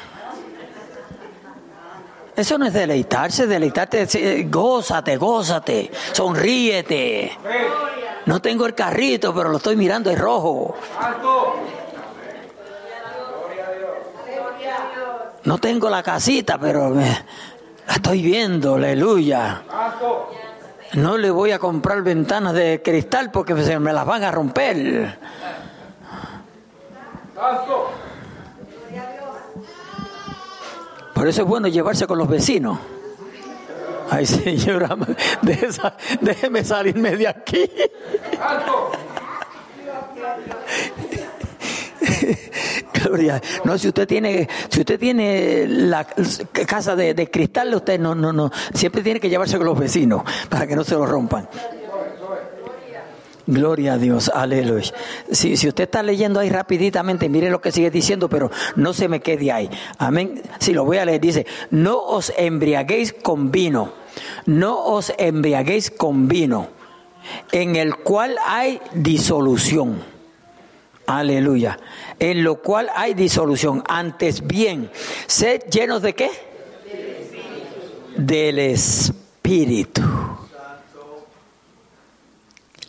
[2.39, 7.37] Eso no es deleitarse, deleitarte, gózate, gózate, sonríete.
[8.27, 10.73] No tengo el carrito, pero lo estoy mirando, es rojo.
[15.43, 19.63] No tengo la casita, pero la estoy viendo, aleluya.
[20.93, 25.19] No le voy a comprar ventanas de cristal porque me las van a romper.
[31.19, 32.79] Por eso es bueno llevarse con los vecinos.
[34.09, 34.95] Ay, señora,
[36.21, 37.69] déjeme salirme de aquí.
[42.93, 43.41] Gloria.
[43.65, 48.31] No, si usted tiene, si usted tiene la casa de, de, cristal, usted no, no,
[48.31, 48.49] no.
[48.73, 51.49] Siempre tiene que llevarse con los vecinos para que no se lo rompan.
[53.51, 54.93] Gloria a Dios, aleluya.
[55.31, 59.07] Si, si usted está leyendo ahí rapiditamente, mire lo que sigue diciendo, pero no se
[59.07, 59.67] me quede ahí.
[59.97, 60.43] Amén.
[60.59, 63.91] Si lo voy a leer, dice, no os embriaguéis con vino,
[64.45, 66.67] no os embriaguéis con vino,
[67.51, 70.03] en el cual hay disolución.
[71.07, 71.79] Aleluya.
[72.19, 73.81] En lo cual hay disolución.
[73.87, 74.91] Antes bien,
[75.25, 76.29] sed llenos de qué?
[78.15, 80.03] Del Espíritu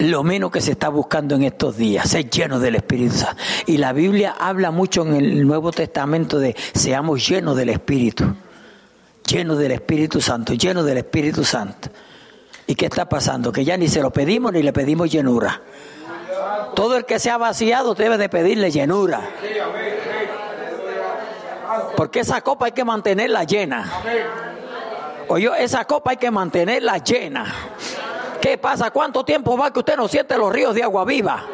[0.00, 3.42] lo menos que se está buscando en estos días, ser lleno del Espíritu Santo.
[3.66, 8.24] Y la Biblia habla mucho en el Nuevo Testamento de seamos llenos del Espíritu,
[9.26, 11.90] llenos del Espíritu Santo, llenos del Espíritu Santo.
[12.66, 13.52] ¿Y qué está pasando?
[13.52, 15.60] Que ya ni se lo pedimos ni le pedimos llenura.
[16.74, 19.20] Todo el que se ha vaciado debe de pedirle llenura.
[21.96, 23.90] Porque esa copa hay que mantenerla llena.
[25.28, 27.54] Oye, esa copa hay que mantenerla llena.
[28.40, 28.90] ¿Qué pasa?
[28.90, 31.44] ¿Cuánto tiempo va que usted no siente los ríos de agua viva?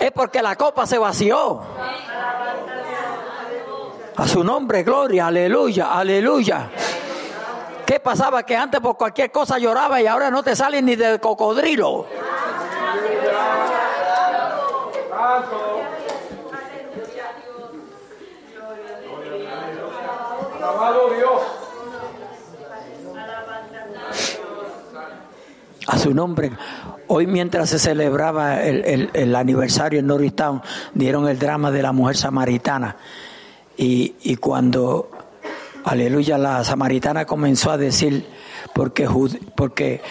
[0.00, 1.60] Es porque la copa se vació.
[4.16, 6.70] A su nombre, gloria, aleluya, aleluya.
[7.86, 8.44] ¿Qué pasaba?
[8.44, 12.06] Que antes por cualquier cosa lloraba y ahora no te sale ni del cocodrilo.
[25.86, 26.52] A su nombre.
[27.08, 30.62] Hoy mientras se celebraba el, aniversario en Norristown,
[30.94, 32.96] dieron el drama de la mujer samaritana.
[33.76, 35.10] Y, y cuando,
[35.84, 38.26] aleluya, la samaritana comenzó a decir,
[38.72, 39.08] porque,
[39.56, 40.02] porque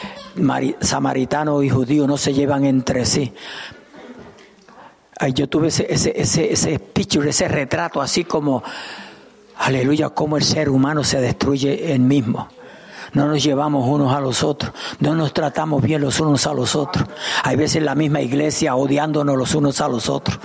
[0.81, 3.33] samaritano y judío no se llevan entre sí.
[5.19, 8.63] Ay, yo tuve ese, ese, ese, ese picture, ese retrato, así como,
[9.57, 12.49] aleluya, como el ser humano se destruye él mismo
[13.13, 16.75] no nos llevamos unos a los otros, no nos tratamos bien los unos a los
[16.75, 17.07] otros.
[17.43, 20.39] Hay veces la misma iglesia odiándonos los unos a los otros,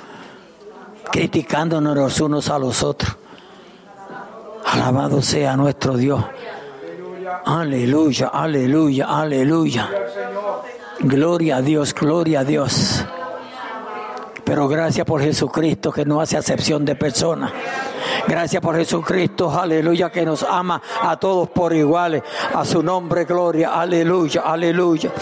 [1.10, 3.16] criticándonos los unos a los otros.
[4.66, 6.22] Alabado sea nuestro Dios.
[7.44, 9.88] Aleluya, aleluya, aleluya.
[11.00, 13.04] Gloria a Dios, gloria a Dios.
[14.44, 17.52] Pero gracias por Jesucristo que no hace acepción de personas.
[18.26, 22.22] Gracias por Jesucristo, aleluya, que nos ama a todos por iguales.
[22.54, 25.12] A su nombre, gloria, aleluya, aleluya.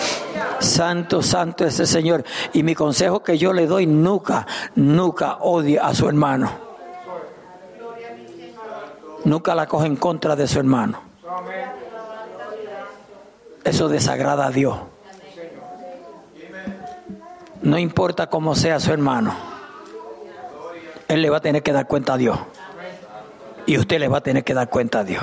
[0.58, 2.24] Santo, santo ese Señor.
[2.52, 6.50] Y mi consejo que yo le doy, nunca, nunca odie a su hermano.
[9.24, 11.00] Nunca la coge en contra de su hermano.
[13.64, 14.76] Eso desagrada a Dios.
[17.62, 19.34] No importa cómo sea su hermano,
[21.08, 22.38] él le va a tener que dar cuenta a Dios.
[23.66, 25.22] Y usted le va a tener que dar cuenta a Dios.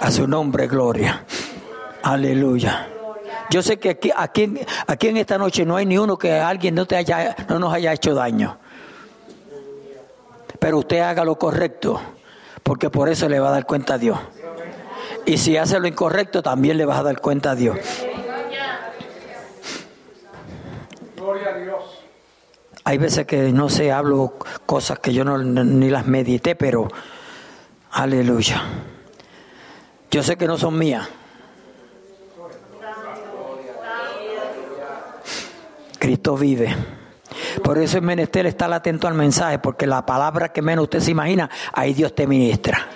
[0.00, 1.24] A su nombre, gloria.
[2.02, 2.88] Aleluya.
[3.50, 4.54] Yo sé que aquí, aquí,
[4.86, 7.72] aquí en esta noche no hay ni uno que alguien no, te haya, no nos
[7.72, 8.58] haya hecho daño.
[10.58, 12.00] Pero usted haga lo correcto,
[12.62, 14.18] porque por eso le va a dar cuenta a Dios.
[15.24, 17.78] Y si hace lo incorrecto, también le vas a dar cuenta a Dios.
[22.88, 26.88] Hay veces que no sé, hablo cosas que yo ni las medité, pero
[27.90, 28.62] aleluya.
[30.10, 31.06] Yo sé que no son mías.
[35.98, 36.74] Cristo vive.
[37.62, 41.10] Por eso es menester estar atento al mensaje, porque la palabra que menos usted se
[41.10, 42.88] imagina, ahí Dios te ministra.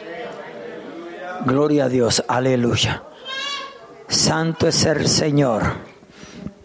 [1.45, 3.03] Gloria a Dios, aleluya.
[4.09, 5.65] Santo es el Señor.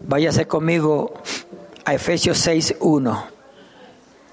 [0.00, 1.17] Váyase conmigo
[1.88, 3.24] a Efesios 6.1.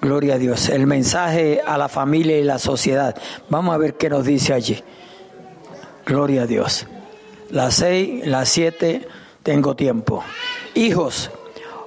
[0.01, 0.68] Gloria a Dios.
[0.68, 3.16] El mensaje a la familia y la sociedad.
[3.47, 4.84] Vamos a ver qué nos dice allí.
[6.06, 6.86] Gloria a Dios.
[7.51, 9.08] Las seis, las siete,
[9.41, 10.22] tengo tiempo.
[10.74, 11.32] Hijos,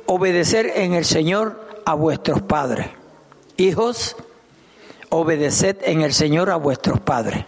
[0.06, 2.88] obedecer en el Señor a vuestros padres.
[3.58, 4.16] Hijos,
[5.10, 7.44] obedeced en el Señor a vuestros padres.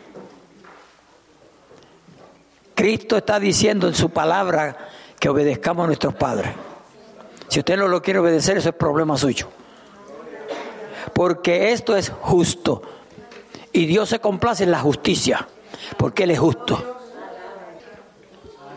[2.75, 4.77] Cristo está diciendo en su palabra
[5.19, 6.51] que obedezcamos a nuestros padres.
[7.51, 9.49] Si usted no lo quiere obedecer, eso es problema suyo.
[11.13, 12.81] Porque esto es justo.
[13.73, 15.49] Y Dios se complace en la justicia,
[15.97, 16.99] porque Él es justo.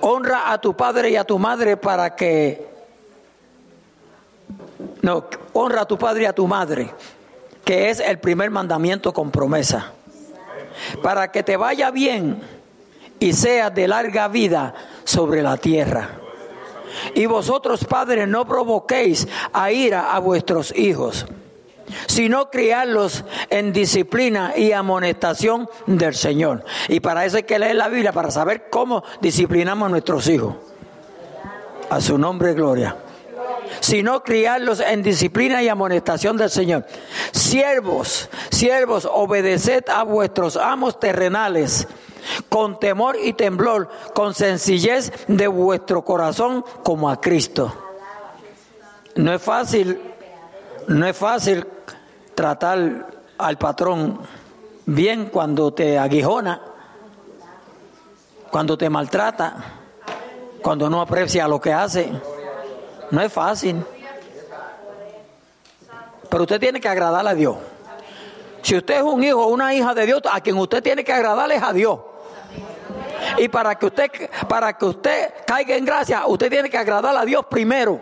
[0.02, 2.68] Honra a tu padre y a tu madre para que...
[5.04, 6.90] No, honra a tu padre y a tu madre,
[7.64, 9.92] que es el primer mandamiento con promesa.
[11.04, 12.42] Para que te vaya bien
[13.20, 16.23] y seas de larga vida sobre la tierra.
[17.16, 21.26] Y vosotros, padres, no provoquéis a ira a vuestros hijos,
[22.08, 26.64] sino criarlos en disciplina y amonestación del Señor.
[26.88, 30.56] Y para eso hay que leer la Biblia, para saber cómo disciplinamos a nuestros hijos.
[31.90, 32.96] A su nombre, gloria
[33.80, 36.86] sino criarlos en disciplina y amonestación del Señor.
[37.32, 41.88] Siervos, siervos, obedeced a vuestros amos terrenales
[42.50, 47.74] con temor y temblor, con sencillez de vuestro corazón como a Cristo.
[49.16, 50.00] No es fácil,
[50.88, 51.68] no es fácil
[52.34, 53.08] tratar
[53.38, 54.20] al patrón
[54.86, 56.62] bien cuando te aguijona,
[58.50, 59.56] cuando te maltrata,
[60.62, 62.12] cuando no aprecia lo que hace.
[63.14, 63.86] No es fácil.
[66.32, 67.58] Pero usted tiene que agradar a Dios.
[68.64, 71.14] Si usted es un hijo o una hija de Dios, a quien usted tiene que
[71.14, 72.00] agradarle es a Dios.
[73.38, 74.10] Y para que usted,
[74.50, 78.02] para que usted caiga en gracia, usted tiene que agradar a Dios primero.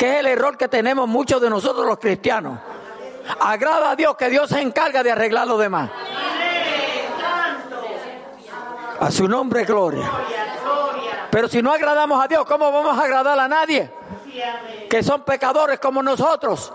[0.00, 2.58] Que es el error que tenemos muchos de nosotros los cristianos.
[3.38, 5.90] Agrada a Dios, que Dios se encarga de arreglar lo demás.
[8.98, 10.10] A su nombre, gloria.
[11.32, 13.90] Pero si no agradamos a Dios, ¿cómo vamos a agradar a nadie?
[14.90, 16.70] Que son pecadores como nosotros.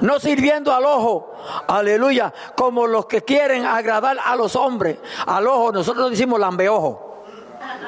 [0.00, 1.34] no sirviendo al ojo,
[1.68, 4.96] aleluya, como los que quieren agradar a los hombres.
[5.26, 7.26] Al ojo, nosotros decimos lambeojo.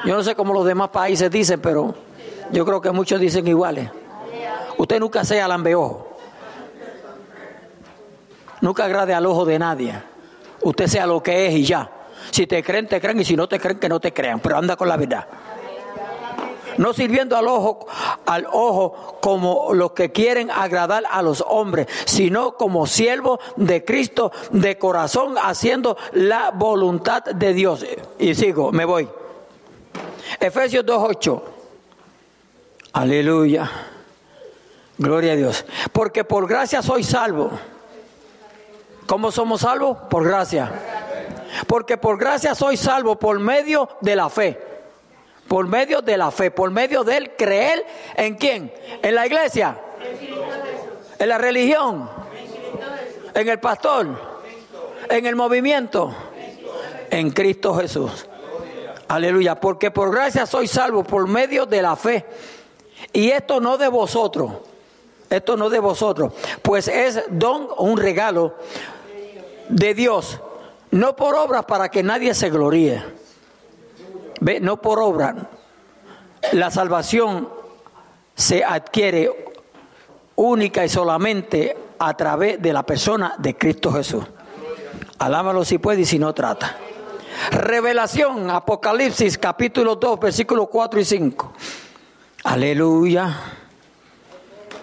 [0.05, 1.95] Yo no sé cómo los demás países dicen, pero
[2.51, 3.89] yo creo que muchos dicen iguales.
[4.77, 6.07] Usted nunca sea lambeojo.
[8.61, 9.99] Nunca agrade al ojo de nadie.
[10.61, 11.89] Usted sea lo que es y ya.
[12.31, 14.57] Si te creen, te creen, y si no te creen, que no te crean, pero
[14.57, 15.27] anda con la verdad.
[16.77, 17.87] No sirviendo al ojo,
[18.25, 24.31] al ojo como los que quieren agradar a los hombres, sino como siervo de Cristo
[24.51, 27.85] de corazón, haciendo la voluntad de Dios.
[28.17, 29.09] Y sigo, me voy.
[30.39, 31.41] Efesios 2.8.
[32.93, 33.69] Aleluya.
[34.97, 35.65] Gloria a Dios.
[35.91, 37.51] Porque por gracia soy salvo.
[39.05, 39.97] ¿Cómo somos salvos?
[40.09, 40.71] Por gracia.
[41.67, 44.59] Porque por gracia soy salvo por medio de la fe.
[45.47, 47.85] Por medio de la fe, por medio del creer
[48.15, 48.71] en quién?
[49.01, 49.79] En la iglesia.
[51.17, 52.09] En la religión.
[53.33, 54.07] En el pastor.
[55.09, 56.13] En el movimiento.
[57.09, 58.27] En Cristo Jesús.
[59.07, 59.59] Aleluya.
[59.59, 62.25] Porque por gracia soy salvo por medio de la fe.
[63.11, 64.51] Y esto no de vosotros.
[65.29, 66.33] Esto no de vosotros.
[66.61, 68.55] Pues es don, un regalo
[69.69, 70.39] de Dios
[70.91, 73.03] no por obras para que nadie se gloríe.
[74.61, 75.35] No por obra.
[76.53, 77.49] La salvación
[78.35, 79.29] se adquiere
[80.35, 84.23] única y solamente a través de la persona de Cristo Jesús.
[85.19, 86.77] Alámalo si puede y si no trata.
[87.51, 91.53] Revelación, Apocalipsis capítulo 2, versículos 4 y 5.
[92.45, 93.37] Aleluya.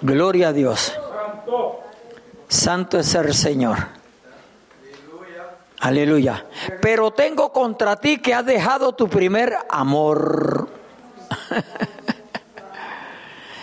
[0.02, 0.92] Gloria a Dios.
[2.48, 3.78] Santo es el Señor.
[5.87, 6.45] Aleluya.
[6.82, 10.68] Pero tengo contra ti que has dejado tu primer amor.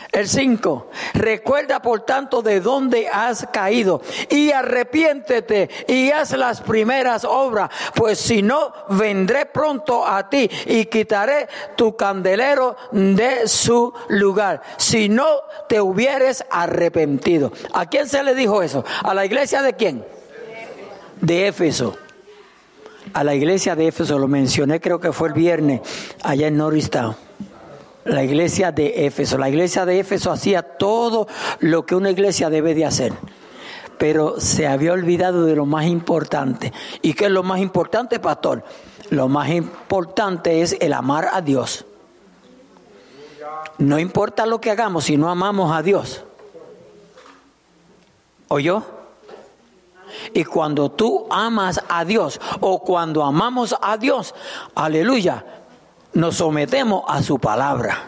[0.10, 0.90] El 5.
[1.16, 8.20] Recuerda por tanto de dónde has caído y arrepiéntete y haz las primeras obras, pues
[8.20, 14.62] si no, vendré pronto a ti y quitaré tu candelero de su lugar.
[14.78, 15.28] Si no
[15.68, 17.52] te hubieres arrepentido.
[17.74, 18.86] ¿A quién se le dijo eso?
[19.04, 20.06] ¿A la iglesia de quién?
[21.20, 21.98] De Éfeso
[23.12, 25.82] a la iglesia de Éfeso, lo mencioné creo que fue el viernes,
[26.24, 27.16] allá en Norristown.
[28.06, 29.38] La iglesia de Éfeso.
[29.38, 31.28] La iglesia de Éfeso hacía todo
[31.60, 33.14] lo que una iglesia debe de hacer.
[33.98, 36.74] Pero se había olvidado de lo más importante.
[37.02, 38.64] ¿Y qué es lo más importante, pastor?
[39.10, 41.86] Lo más importante es el amar a Dios.
[43.78, 46.24] No importa lo que hagamos si no amamos a Dios.
[48.50, 48.84] ¿Oyó?
[50.34, 54.34] Y cuando tú amas a Dios o cuando amamos a Dios,
[54.76, 55.46] aleluya,
[56.14, 58.04] nos sometemos a su palabra.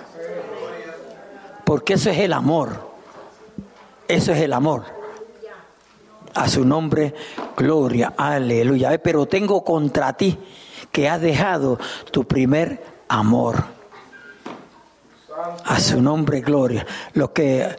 [1.63, 2.93] Porque eso es el amor.
[4.07, 4.83] Eso es el amor.
[6.35, 7.15] A su nombre,
[7.57, 8.97] gloria, aleluya.
[8.99, 10.37] Pero tengo contra ti
[10.91, 11.79] que has dejado
[12.11, 13.63] tu primer amor.
[15.65, 16.85] A su nombre, gloria.
[17.13, 17.75] Lo que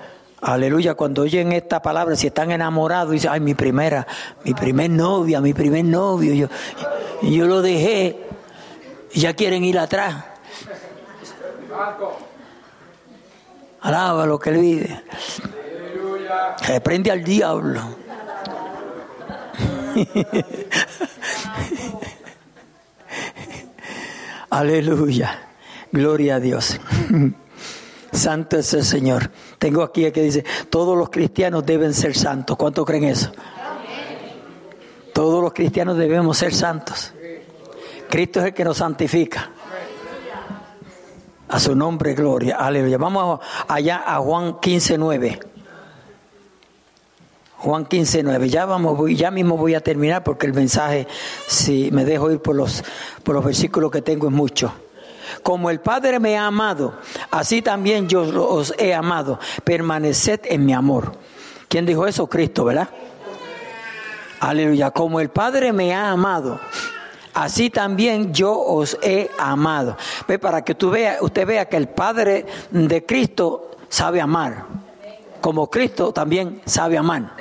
[0.47, 4.07] Aleluya, cuando oyen esta palabra, si están enamorados, dicen, ay, mi primera,
[4.45, 6.47] mi primer novia, mi primer novio, yo,
[7.21, 8.21] yo lo dejé,
[9.13, 10.25] y ya quieren ir atrás.
[13.81, 15.03] Alaba lo que él vive.
[16.65, 17.81] Reprende al diablo.
[24.51, 25.41] Aleluya.
[25.91, 26.79] Gloria a Dios.
[28.17, 29.31] Santo es el Señor.
[29.59, 32.57] Tengo aquí que dice, todos los cristianos deben ser santos.
[32.57, 33.33] ¿Cuánto creen eso?
[35.13, 37.13] Todos los cristianos debemos ser santos.
[38.09, 39.51] Cristo es el que nos santifica.
[41.49, 42.57] A su nombre, gloria.
[42.57, 42.99] Aleluya.
[42.99, 45.41] Vamos allá a Juan 15, 9.
[47.59, 48.49] Juan 15, 9.
[48.49, 51.07] Ya, vamos, ya mismo voy a terminar porque el mensaje,
[51.47, 52.85] si me dejo ir por los,
[53.23, 54.73] por los versículos que tengo, es mucho.
[55.43, 56.95] Como el Padre me ha amado,
[57.31, 59.39] así también yo os he amado.
[59.65, 61.13] Permaneced en mi amor.
[61.69, 62.27] ¿Quién dijo eso?
[62.27, 62.89] Cristo, ¿verdad?
[64.41, 64.91] Aleluya.
[64.91, 66.61] Como el Padre me ha amado,
[67.35, 69.97] así también yo os he amado.
[70.29, 74.67] Ve, para que tú vea, usted vea que el Padre de Cristo sabe amar.
[75.41, 77.33] Como Cristo también sabe amar.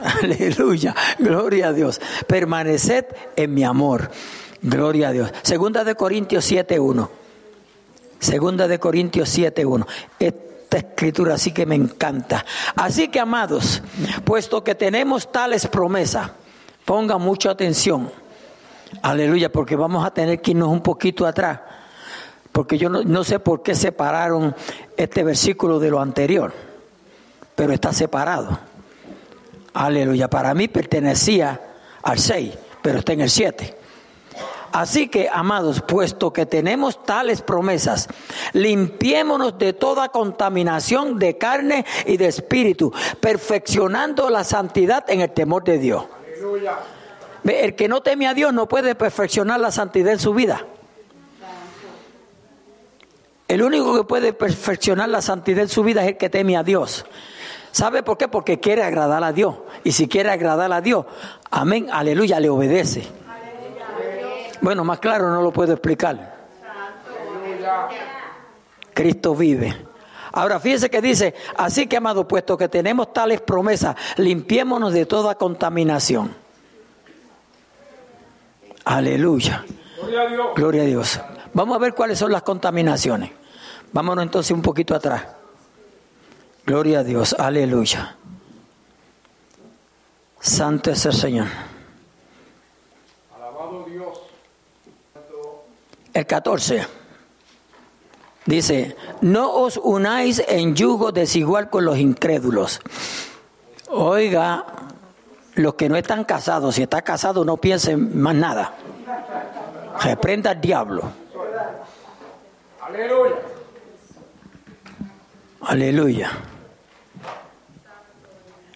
[0.22, 0.94] Aleluya.
[1.18, 2.00] Gloria a Dios.
[2.26, 4.10] Permaneced en mi amor.
[4.62, 5.32] Gloria a Dios.
[5.42, 7.08] Segunda de Corintios 7.1.
[8.18, 9.86] Segunda de Corintios 7.1.
[10.18, 12.44] Esta escritura sí que me encanta.
[12.74, 13.82] Así que, amados,
[14.24, 16.30] puesto que tenemos tales promesas,
[16.84, 18.10] ponga mucha atención.
[19.02, 21.60] Aleluya, porque vamos a tener que irnos un poquito atrás.
[22.52, 24.54] Porque yo no, no sé por qué separaron
[24.96, 26.54] este versículo de lo anterior,
[27.54, 28.58] pero está separado.
[29.74, 30.28] Aleluya.
[30.28, 31.60] Para mí pertenecía
[32.02, 33.85] al 6, pero está en el 7.
[34.76, 38.08] Así que, amados, puesto que tenemos tales promesas,
[38.52, 45.64] limpiémonos de toda contaminación de carne y de espíritu, perfeccionando la santidad en el temor
[45.64, 46.04] de Dios.
[46.26, 46.76] Aleluya.
[47.42, 50.66] El que no teme a Dios no puede perfeccionar la santidad en su vida.
[53.48, 56.62] El único que puede perfeccionar la santidad en su vida es el que teme a
[56.62, 57.06] Dios.
[57.72, 58.28] ¿Sabe por qué?
[58.28, 59.54] Porque quiere agradar a Dios.
[59.84, 61.06] Y si quiere agradar a Dios,
[61.50, 63.25] amén, aleluya, le obedece.
[64.60, 66.36] Bueno, más claro no lo puedo explicar.
[68.94, 69.76] Cristo vive.
[70.32, 75.34] Ahora fíjese que dice, así que amado, puesto que tenemos tales promesas, limpiémonos de toda
[75.34, 76.34] contaminación.
[78.84, 79.64] Aleluya.
[79.96, 80.46] Gloria a Dios.
[80.54, 81.20] Gloria a Dios.
[81.54, 83.30] Vamos a ver cuáles son las contaminaciones.
[83.92, 85.24] Vámonos entonces un poquito atrás.
[86.66, 87.34] Gloria a Dios.
[87.38, 88.16] Aleluya.
[90.38, 91.46] Santo es el Señor.
[93.34, 94.20] Alabado Dios.
[96.16, 96.86] El 14.
[98.46, 102.80] Dice, no os unáis en yugo desigual con los incrédulos.
[103.90, 104.64] Oiga,
[105.56, 108.72] los que no están casados, si está casado no piensen más nada.
[110.02, 111.02] Reprenda al diablo.
[112.80, 113.36] Aleluya.
[115.60, 116.30] Aleluya.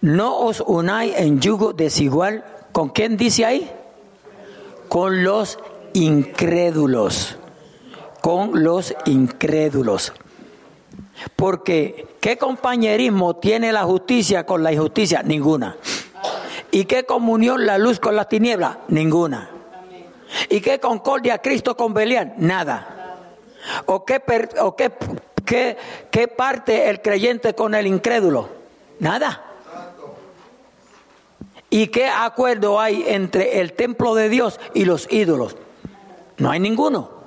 [0.03, 2.45] No os unáis en yugo desigual.
[2.73, 3.73] ¿Con quién dice ahí?
[4.91, 5.59] Con los
[5.93, 7.37] incrédulos.
[8.21, 10.13] Con los incrédulos.
[11.37, 15.23] Porque ¿qué compañerismo tiene la justicia con la injusticia?
[15.23, 15.77] Ninguna.
[16.71, 18.81] ¿Y qué comunión la luz con la tiniebla?
[18.89, 19.51] Ninguna.
[20.49, 22.35] ¿Y qué concordia Cristo con Belial?
[22.37, 23.17] Nada.
[23.87, 24.23] ¿O qué,
[24.61, 24.93] o qué,
[26.11, 28.49] qué, parte el creyente con el incrédulo?
[29.01, 29.45] Nada.
[31.69, 35.57] ¿Y qué acuerdo hay entre el templo de Dios y los ídolos?
[36.41, 37.21] No hay ninguno.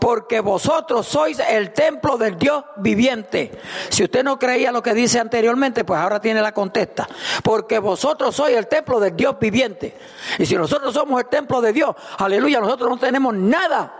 [0.00, 3.52] Porque vosotros sois el templo del Dios viviente.
[3.88, 7.08] Si usted no creía lo que dice anteriormente, pues ahora tiene la contesta.
[7.42, 9.96] Porque vosotros sois el templo del Dios viviente.
[10.38, 13.92] Y si nosotros somos el templo de Dios, aleluya, nosotros no tenemos nada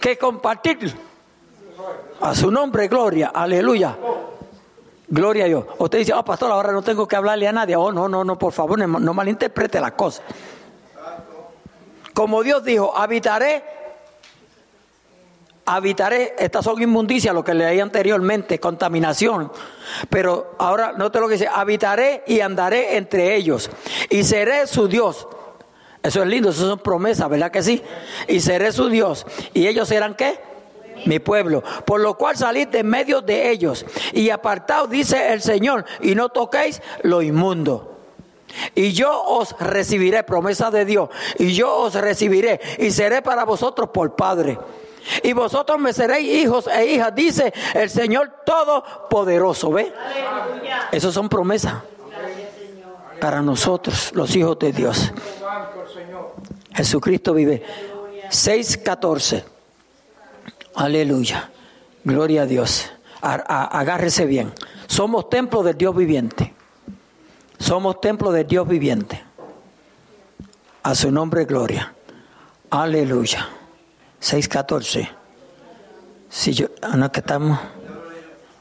[0.00, 0.96] que compartir.
[2.20, 3.96] A su nombre, gloria, aleluya.
[5.08, 5.64] Gloria a Dios.
[5.78, 7.76] Usted dice, oh pastor, ahora no tengo que hablarle a nadie.
[7.76, 10.24] Oh, no, no, no, por favor, no malinterprete las cosas.
[12.18, 13.62] Como Dios dijo, habitaré,
[15.66, 19.52] habitaré, estas son inmundicias, lo que leí anteriormente, contaminación.
[20.10, 23.70] Pero ahora, note lo que dice, habitaré y andaré entre ellos
[24.10, 25.28] y seré su Dios
[26.02, 27.80] eso es lindo, eso son promesas, ¿verdad que sí?
[28.26, 29.24] Y seré su Dios.
[29.54, 30.40] ¿Y ellos serán qué?
[31.06, 31.62] Mi pueblo.
[31.84, 33.86] Por lo cual salid de medio de ellos.
[34.12, 37.97] Y apartaos, dice el Señor, y no toquéis lo inmundo.
[38.74, 41.08] Y yo os recibiré, promesa de Dios.
[41.38, 44.58] Y yo os recibiré y seré para vosotros por Padre.
[45.22, 49.70] Y vosotros me seréis hijos e hijas, dice el Señor Todopoderoso.
[49.70, 49.92] ¿Ve?
[50.92, 51.74] Esas son promesas
[53.20, 55.12] para nosotros, los hijos de Dios.
[56.74, 57.62] Jesucristo vive.
[58.30, 59.42] 6.14.
[60.74, 61.50] Aleluya.
[62.04, 62.90] Gloria a Dios.
[63.20, 64.52] agárrese bien.
[64.86, 66.54] Somos templo del Dios viviente.
[67.58, 69.22] Somos templo del Dios viviente.
[70.82, 71.94] A su nombre, gloria.
[72.70, 73.48] Aleluya.
[74.20, 75.08] 6.14.
[76.30, 77.58] Si yo, ah, no que estamos.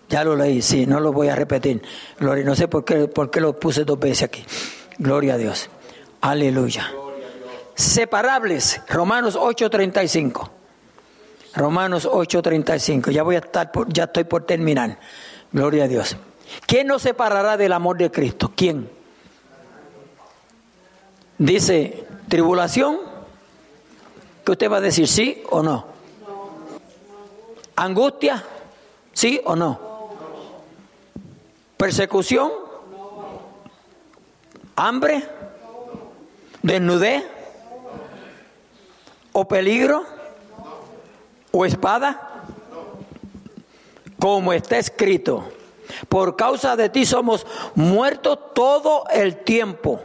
[0.09, 1.81] Ya lo leí, sí, no lo voy a repetir.
[2.17, 4.45] Gloria, no sé por qué, por qué lo puse dos veces aquí.
[4.97, 5.69] Gloria a Dios.
[6.21, 6.89] Aleluya.
[7.75, 10.49] Separables, Romanos 8:35.
[11.55, 13.11] Romanos 8:35.
[13.11, 14.97] Ya voy a estar, ya estoy por terminar.
[15.51, 16.15] Gloria a Dios.
[16.65, 18.51] ¿Quién nos separará del amor de Cristo?
[18.55, 18.89] ¿Quién?
[21.37, 22.99] Dice, tribulación.
[24.43, 25.07] ¿Qué usted va a decir?
[25.07, 25.85] ¿Sí o no?
[27.75, 28.43] ¿Angustia?
[29.13, 29.79] ¿Sí o no?
[31.77, 32.51] ¿Persecución?
[34.75, 35.27] ¿Hambre?
[36.63, 37.23] ¿Desnudez?
[39.33, 40.03] ¿O peligro?
[41.51, 42.43] ¿O espada?
[44.19, 45.47] Como está escrito,
[46.09, 50.01] por causa de ti somos muertos todo el tiempo.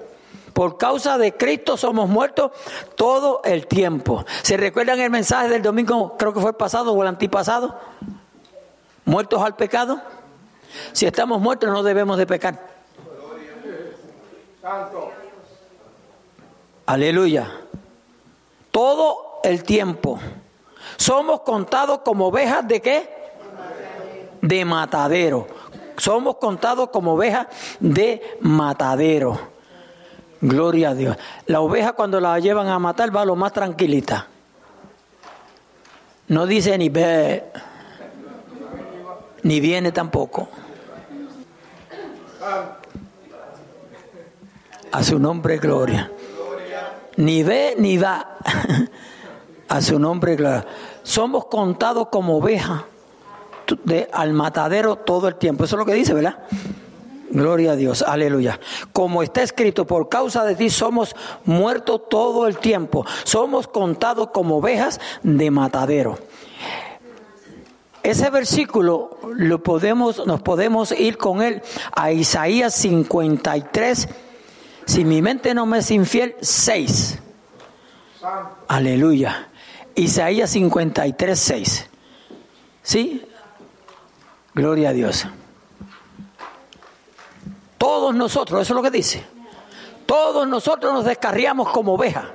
[0.53, 2.53] Por causa de Cristo somos muertos
[2.95, 4.25] todo el tiempo.
[4.43, 7.79] ¿Se recuerdan el mensaje del domingo, creo que fue el pasado o el antipasado?
[9.05, 10.01] Muertos al pecado.
[10.93, 12.73] Si estamos muertos no debemos de pecar.
[16.87, 17.51] Aleluya.
[18.71, 20.19] Todo el tiempo.
[20.97, 23.11] Somos contados como ovejas de qué?
[24.41, 25.47] De matadero.
[25.97, 27.47] Somos contados como ovejas
[27.81, 29.39] de matadero.
[30.41, 31.17] Gloria a Dios.
[31.47, 34.27] La oveja cuando la llevan a matar va lo más tranquilita.
[36.29, 37.45] No dice ni ve,
[39.43, 40.49] ni viene tampoco.
[44.91, 46.11] A su nombre, gloria.
[47.17, 48.39] Ni ve ni va.
[49.69, 50.67] A su nombre, gloria.
[51.03, 52.83] Somos contados como ovejas
[53.85, 55.65] de, al matadero todo el tiempo.
[55.65, 56.39] Eso es lo que dice, ¿verdad?
[57.31, 58.61] Gloria a Dios, aleluya.
[58.93, 61.17] Como está escrito, por causa de ti somos
[61.47, 63.07] muertos todo el tiempo.
[63.25, 66.19] Somos contados como ovejas de matadero.
[68.03, 71.63] Ese versículo lo podemos, nos podemos ir con él
[71.95, 74.09] a Isaías 53,
[74.85, 77.19] si mi mente no me es infiel, 6.
[78.69, 79.49] Aleluya.
[79.95, 81.91] Isaías 53, 6.
[82.83, 83.23] ¿Sí?
[84.55, 85.27] Gloria a Dios.
[87.79, 89.25] Todos nosotros, eso es lo que dice.
[90.07, 92.27] Todos nosotros nos descarriamos como ovejas.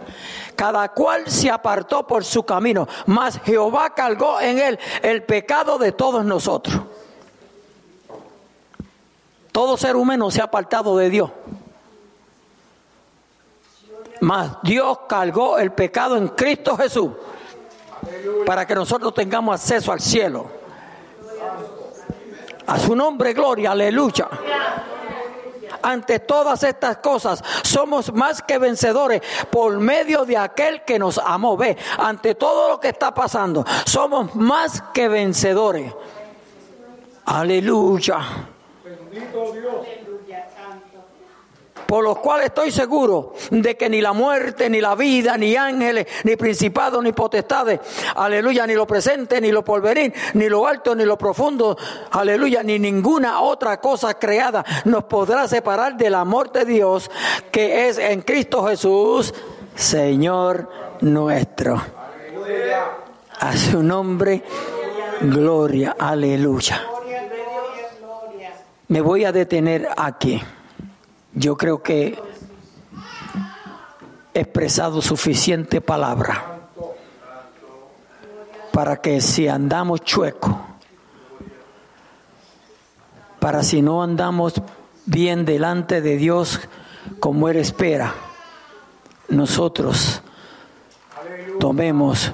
[0.55, 5.91] Cada cual se apartó por su camino, mas Jehová cargó en él el pecado de
[5.91, 6.81] todos nosotros.
[9.51, 11.31] Todo ser humano se ha apartado de Dios.
[14.19, 17.11] Mas Dios cargó el pecado en Cristo Jesús
[18.45, 20.56] para que nosotros tengamos acceso al cielo.
[22.67, 24.29] A su nombre, gloria, aleluya.
[25.81, 31.55] Ante todas estas cosas somos más que vencedores por medio de aquel que nos amó.
[31.55, 35.93] Ve, ante todo lo que está pasando, somos más que vencedores.
[37.25, 38.19] Aleluya.
[38.83, 40.06] Bendito Dios
[41.87, 46.05] por los cuales estoy seguro de que ni la muerte, ni la vida, ni ángeles,
[46.23, 47.79] ni principados, ni potestades,
[48.15, 51.77] aleluya, ni lo presente, ni lo porvenir, ni lo alto, ni lo profundo,
[52.11, 57.09] aleluya, ni ninguna otra cosa creada nos podrá separar del amor de Dios
[57.51, 59.33] que es en Cristo Jesús,
[59.75, 60.69] Señor
[61.01, 61.81] nuestro.
[63.39, 64.43] A su nombre,
[65.21, 66.81] gloria, aleluya.
[68.89, 70.41] Me voy a detener aquí.
[71.37, 72.17] Yo creo que
[74.33, 76.61] he expresado suficiente palabra
[78.73, 80.59] para que si andamos chueco,
[83.39, 84.55] para si no andamos
[85.05, 86.59] bien delante de Dios
[87.19, 88.15] como Él espera,
[89.29, 90.23] nosotros
[91.59, 92.31] tomemos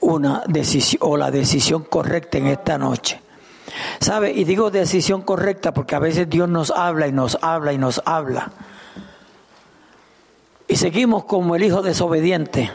[0.00, 3.20] una decisión o la decisión correcta en esta noche.
[4.00, 4.32] ¿Sabe?
[4.32, 8.02] Y digo decisión correcta porque a veces Dios nos habla y nos habla y nos
[8.04, 8.50] habla.
[10.68, 12.70] Y seguimos como el hijo desobediente.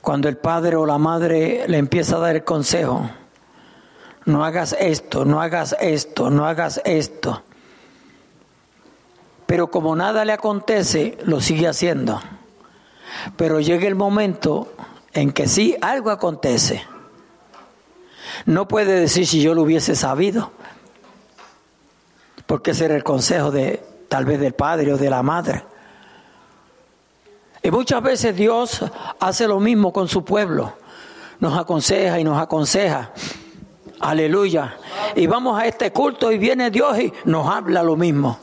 [0.00, 3.08] Cuando el padre o la madre le empieza a dar el consejo,
[4.24, 7.42] no hagas esto, no hagas esto, no hagas esto.
[9.46, 12.20] Pero como nada le acontece, lo sigue haciendo.
[13.36, 14.72] Pero llega el momento
[15.12, 16.84] en que sí, algo acontece
[18.44, 20.52] no puede decir si yo lo hubiese sabido,
[22.46, 25.64] porque ese era el consejo de tal vez del padre o de la madre.
[27.62, 28.84] Y muchas veces Dios
[29.18, 30.74] hace lo mismo con su pueblo.
[31.40, 33.10] Nos aconseja y nos aconseja.
[34.00, 34.76] Aleluya.
[35.16, 38.38] Y vamos a este culto y viene Dios y nos habla lo mismo.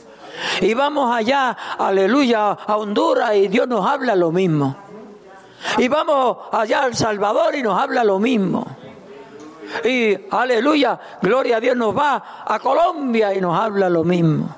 [0.62, 4.76] Y vamos allá, aleluya, a Honduras y Dios nos habla lo mismo.
[5.78, 8.66] Y vamos allá al Salvador y nos habla lo mismo.
[9.84, 14.56] Y aleluya, gloria a Dios, nos va a Colombia y nos habla lo mismo.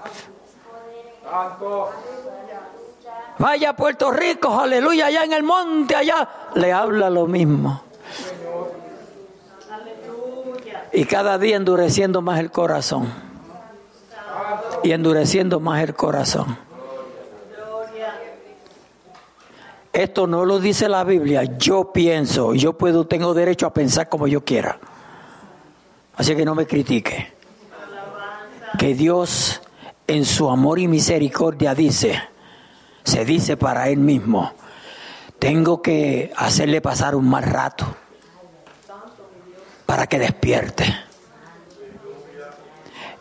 [3.37, 7.81] Vaya a Puerto Rico, aleluya, allá en el monte, allá, le habla lo mismo.
[10.93, 13.11] Y cada día endureciendo más el corazón.
[14.83, 16.57] Y endureciendo más el corazón.
[19.91, 24.27] Esto no lo dice la Biblia, yo pienso, yo puedo, tengo derecho a pensar como
[24.27, 24.77] yo quiera.
[26.17, 27.33] Así que no me critique.
[28.77, 29.61] Que Dios
[30.07, 32.21] en su amor y misericordia dice,
[33.03, 34.53] se dice para Él mismo,
[35.39, 37.85] tengo que hacerle pasar un mal rato
[39.85, 40.85] para que despierte.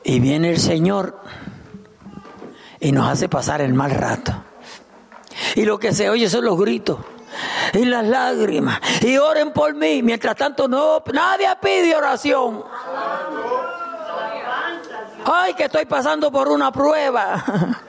[0.03, 1.21] Y viene el Señor
[2.81, 4.33] y nos hace pasar el mal rato.
[5.57, 6.99] Y lo que se oye son los gritos
[7.73, 10.03] y las lágrimas y oren por mí.
[10.03, 12.65] Mientras tanto, no, nadie pide oración.
[15.25, 17.45] Ay, que estoy pasando por una prueba.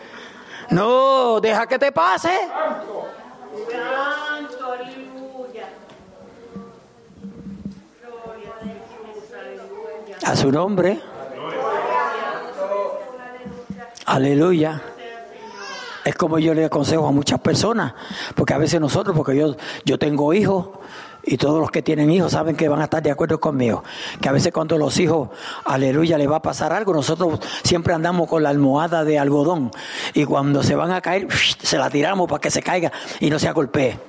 [0.68, 2.32] No, deja que te pase.
[10.26, 11.00] A su nombre.
[14.08, 14.95] Aleluya.
[16.06, 17.94] Es como yo le aconsejo a muchas personas,
[18.36, 20.68] porque a veces nosotros, porque yo, yo tengo hijos,
[21.24, 23.84] y todos los que tienen hijos saben que van a estar de acuerdo conmigo,
[24.22, 25.30] que a veces cuando los hijos,
[25.66, 29.72] aleluya, les va a pasar algo, nosotros siempre andamos con la almohada de algodón,
[30.14, 33.40] y cuando se van a caer, se la tiramos para que se caiga y no
[33.40, 34.00] se golpee.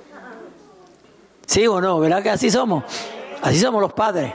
[1.47, 1.99] ¿Sí o no?
[1.99, 2.85] ¿Verdad que así somos?
[3.41, 4.35] Así somos los padres.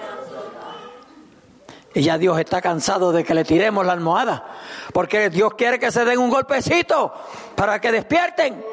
[1.94, 4.46] Y ya Dios está cansado de que le tiremos la almohada.
[4.94, 7.14] Porque Dios quiere que se den un golpecito
[7.56, 8.64] para que despierten.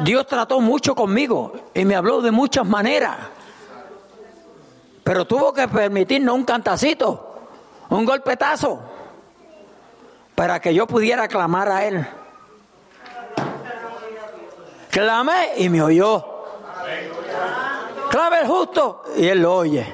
[0.00, 3.16] Dios trató mucho conmigo y me habló de muchas maneras.
[5.02, 7.36] Pero tuvo que permitirnos un cantacito,
[7.90, 8.80] un golpetazo,
[10.34, 12.06] para que yo pudiera clamar a Él.
[14.90, 16.24] Clamé y me oyó.
[18.14, 19.92] Clave el justo y él lo oye.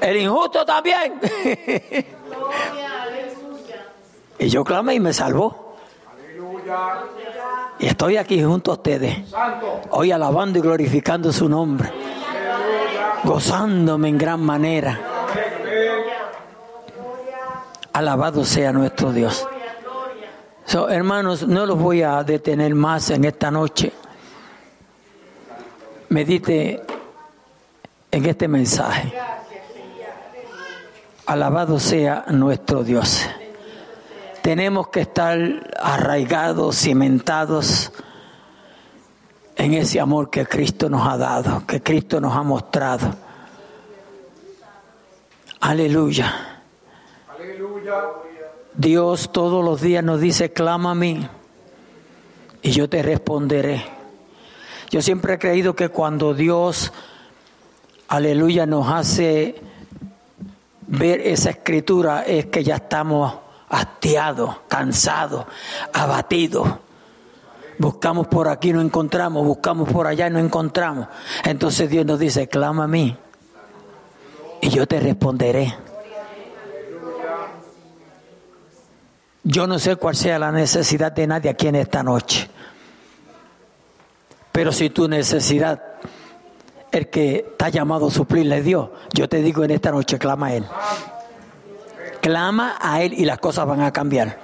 [0.00, 1.20] El injusto también.
[4.40, 5.76] y yo clamé y me salvó.
[7.78, 9.16] Y estoy aquí junto a ustedes.
[9.90, 11.88] Hoy alabando y glorificando su nombre.
[13.22, 14.98] Gozándome en gran manera.
[17.92, 19.46] Alabado sea nuestro Dios.
[20.88, 23.92] hermanos, no los voy a detener más en esta noche
[26.08, 26.82] medite
[28.10, 29.12] en este mensaje.
[31.26, 33.26] Alabado sea nuestro Dios.
[34.42, 35.38] Tenemos que estar
[35.80, 37.90] arraigados, cimentados
[39.56, 43.08] en ese amor que Cristo nos ha dado, que Cristo nos ha mostrado.
[45.60, 46.62] Aleluya.
[48.74, 51.26] Dios todos los días nos dice, clama a mí
[52.62, 53.95] y yo te responderé.
[54.90, 56.92] Yo siempre he creído que cuando Dios,
[58.08, 59.56] aleluya, nos hace
[60.86, 63.34] ver esa escritura es que ya estamos
[63.68, 65.46] hastiados, cansados,
[65.92, 66.68] abatidos.
[67.78, 71.08] Buscamos por aquí, no encontramos, buscamos por allá, no encontramos.
[71.44, 73.16] Entonces Dios nos dice, clama a mí
[74.60, 75.74] y yo te responderé.
[79.42, 82.50] Yo no sé cuál sea la necesidad de nadie aquí en esta noche.
[84.56, 85.82] Pero si tu necesidad,
[86.90, 90.54] el que ha llamado a suplirle Dios, yo te digo en esta noche, clama a
[90.54, 90.64] Él.
[92.22, 94.38] Clama a Él y las cosas van a cambiar.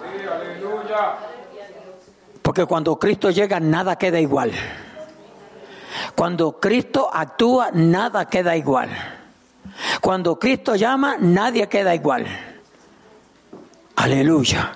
[2.42, 4.52] Porque cuando Cristo llega, nada queda igual.
[6.14, 8.90] Cuando Cristo actúa, nada queda igual.
[10.02, 12.26] Cuando Cristo llama, nadie queda igual.
[13.96, 14.72] Aleluya.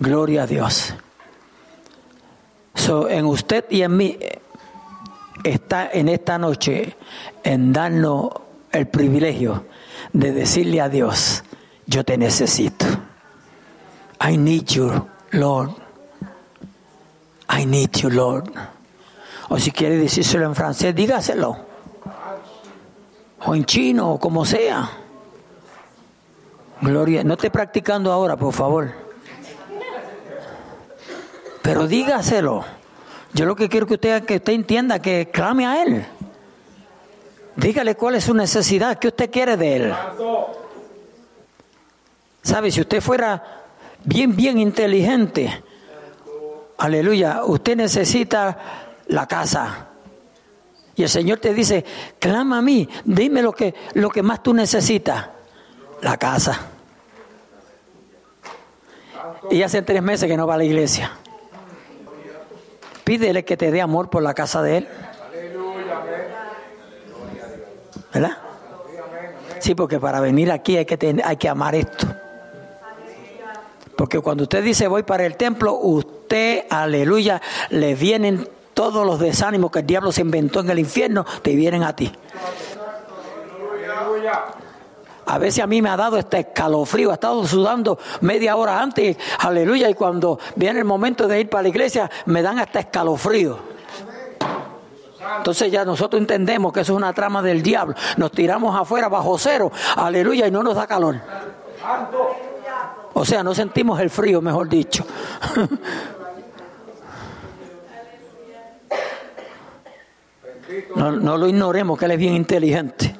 [0.00, 0.96] Gloria a Dios
[2.88, 4.18] en usted y en mí
[5.44, 6.96] está en esta noche
[7.44, 8.30] en darnos
[8.72, 9.64] el privilegio
[10.12, 11.44] de decirle a Dios,
[11.86, 12.86] yo te necesito.
[14.22, 14.90] I need you,
[15.32, 15.70] Lord.
[17.48, 18.50] I need you, Lord.
[19.48, 21.56] O si quiere decírselo en francés, dígaselo.
[23.46, 24.90] O en chino, o como sea.
[26.80, 27.24] Gloria.
[27.24, 29.09] No esté practicando ahora, por favor.
[31.62, 32.64] Pero dígaselo.
[33.32, 36.04] Yo lo que quiero que usted, que usted entienda, que clame a Él.
[37.56, 39.94] Dígale cuál es su necesidad, qué usted quiere de Él.
[42.42, 42.70] ¿Sabe?
[42.70, 43.62] Si usted fuera
[44.04, 45.62] bien, bien inteligente,
[46.78, 48.58] aleluya, usted necesita
[49.08, 49.88] la casa.
[50.96, 51.84] Y el Señor te dice,
[52.18, 55.28] clama a mí, dime lo que, lo que más tú necesitas,
[56.02, 56.60] la casa.
[59.50, 61.12] Y hace tres meses que no va a la iglesia.
[63.10, 64.88] Pídele que te dé amor por la casa de Él.
[68.14, 68.38] ¿Verdad?
[69.58, 72.06] Sí, porque para venir aquí hay que, hay que amar esto.
[73.96, 79.72] Porque cuando usted dice voy para el templo, usted, aleluya, le vienen todos los desánimos
[79.72, 82.12] que el diablo se inventó en el infierno, te vienen a ti.
[85.30, 89.16] A veces a mí me ha dado este escalofrío, he estado sudando media hora antes,
[89.38, 93.56] aleluya, y cuando viene el momento de ir para la iglesia me dan hasta escalofrío.
[95.36, 97.94] Entonces ya nosotros entendemos que eso es una trama del diablo.
[98.16, 101.20] Nos tiramos afuera bajo cero, aleluya, y no nos da calor.
[103.14, 105.06] O sea, no sentimos el frío, mejor dicho.
[110.94, 113.19] No, no, lo ignoremos, que él es bien inteligente.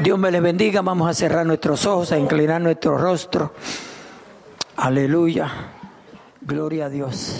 [0.00, 0.82] Dios me les bendiga.
[0.82, 3.52] Vamos a cerrar nuestros ojos, a inclinar nuestro rostro.
[4.76, 5.50] Aleluya.
[6.40, 7.36] Gloria a Dios.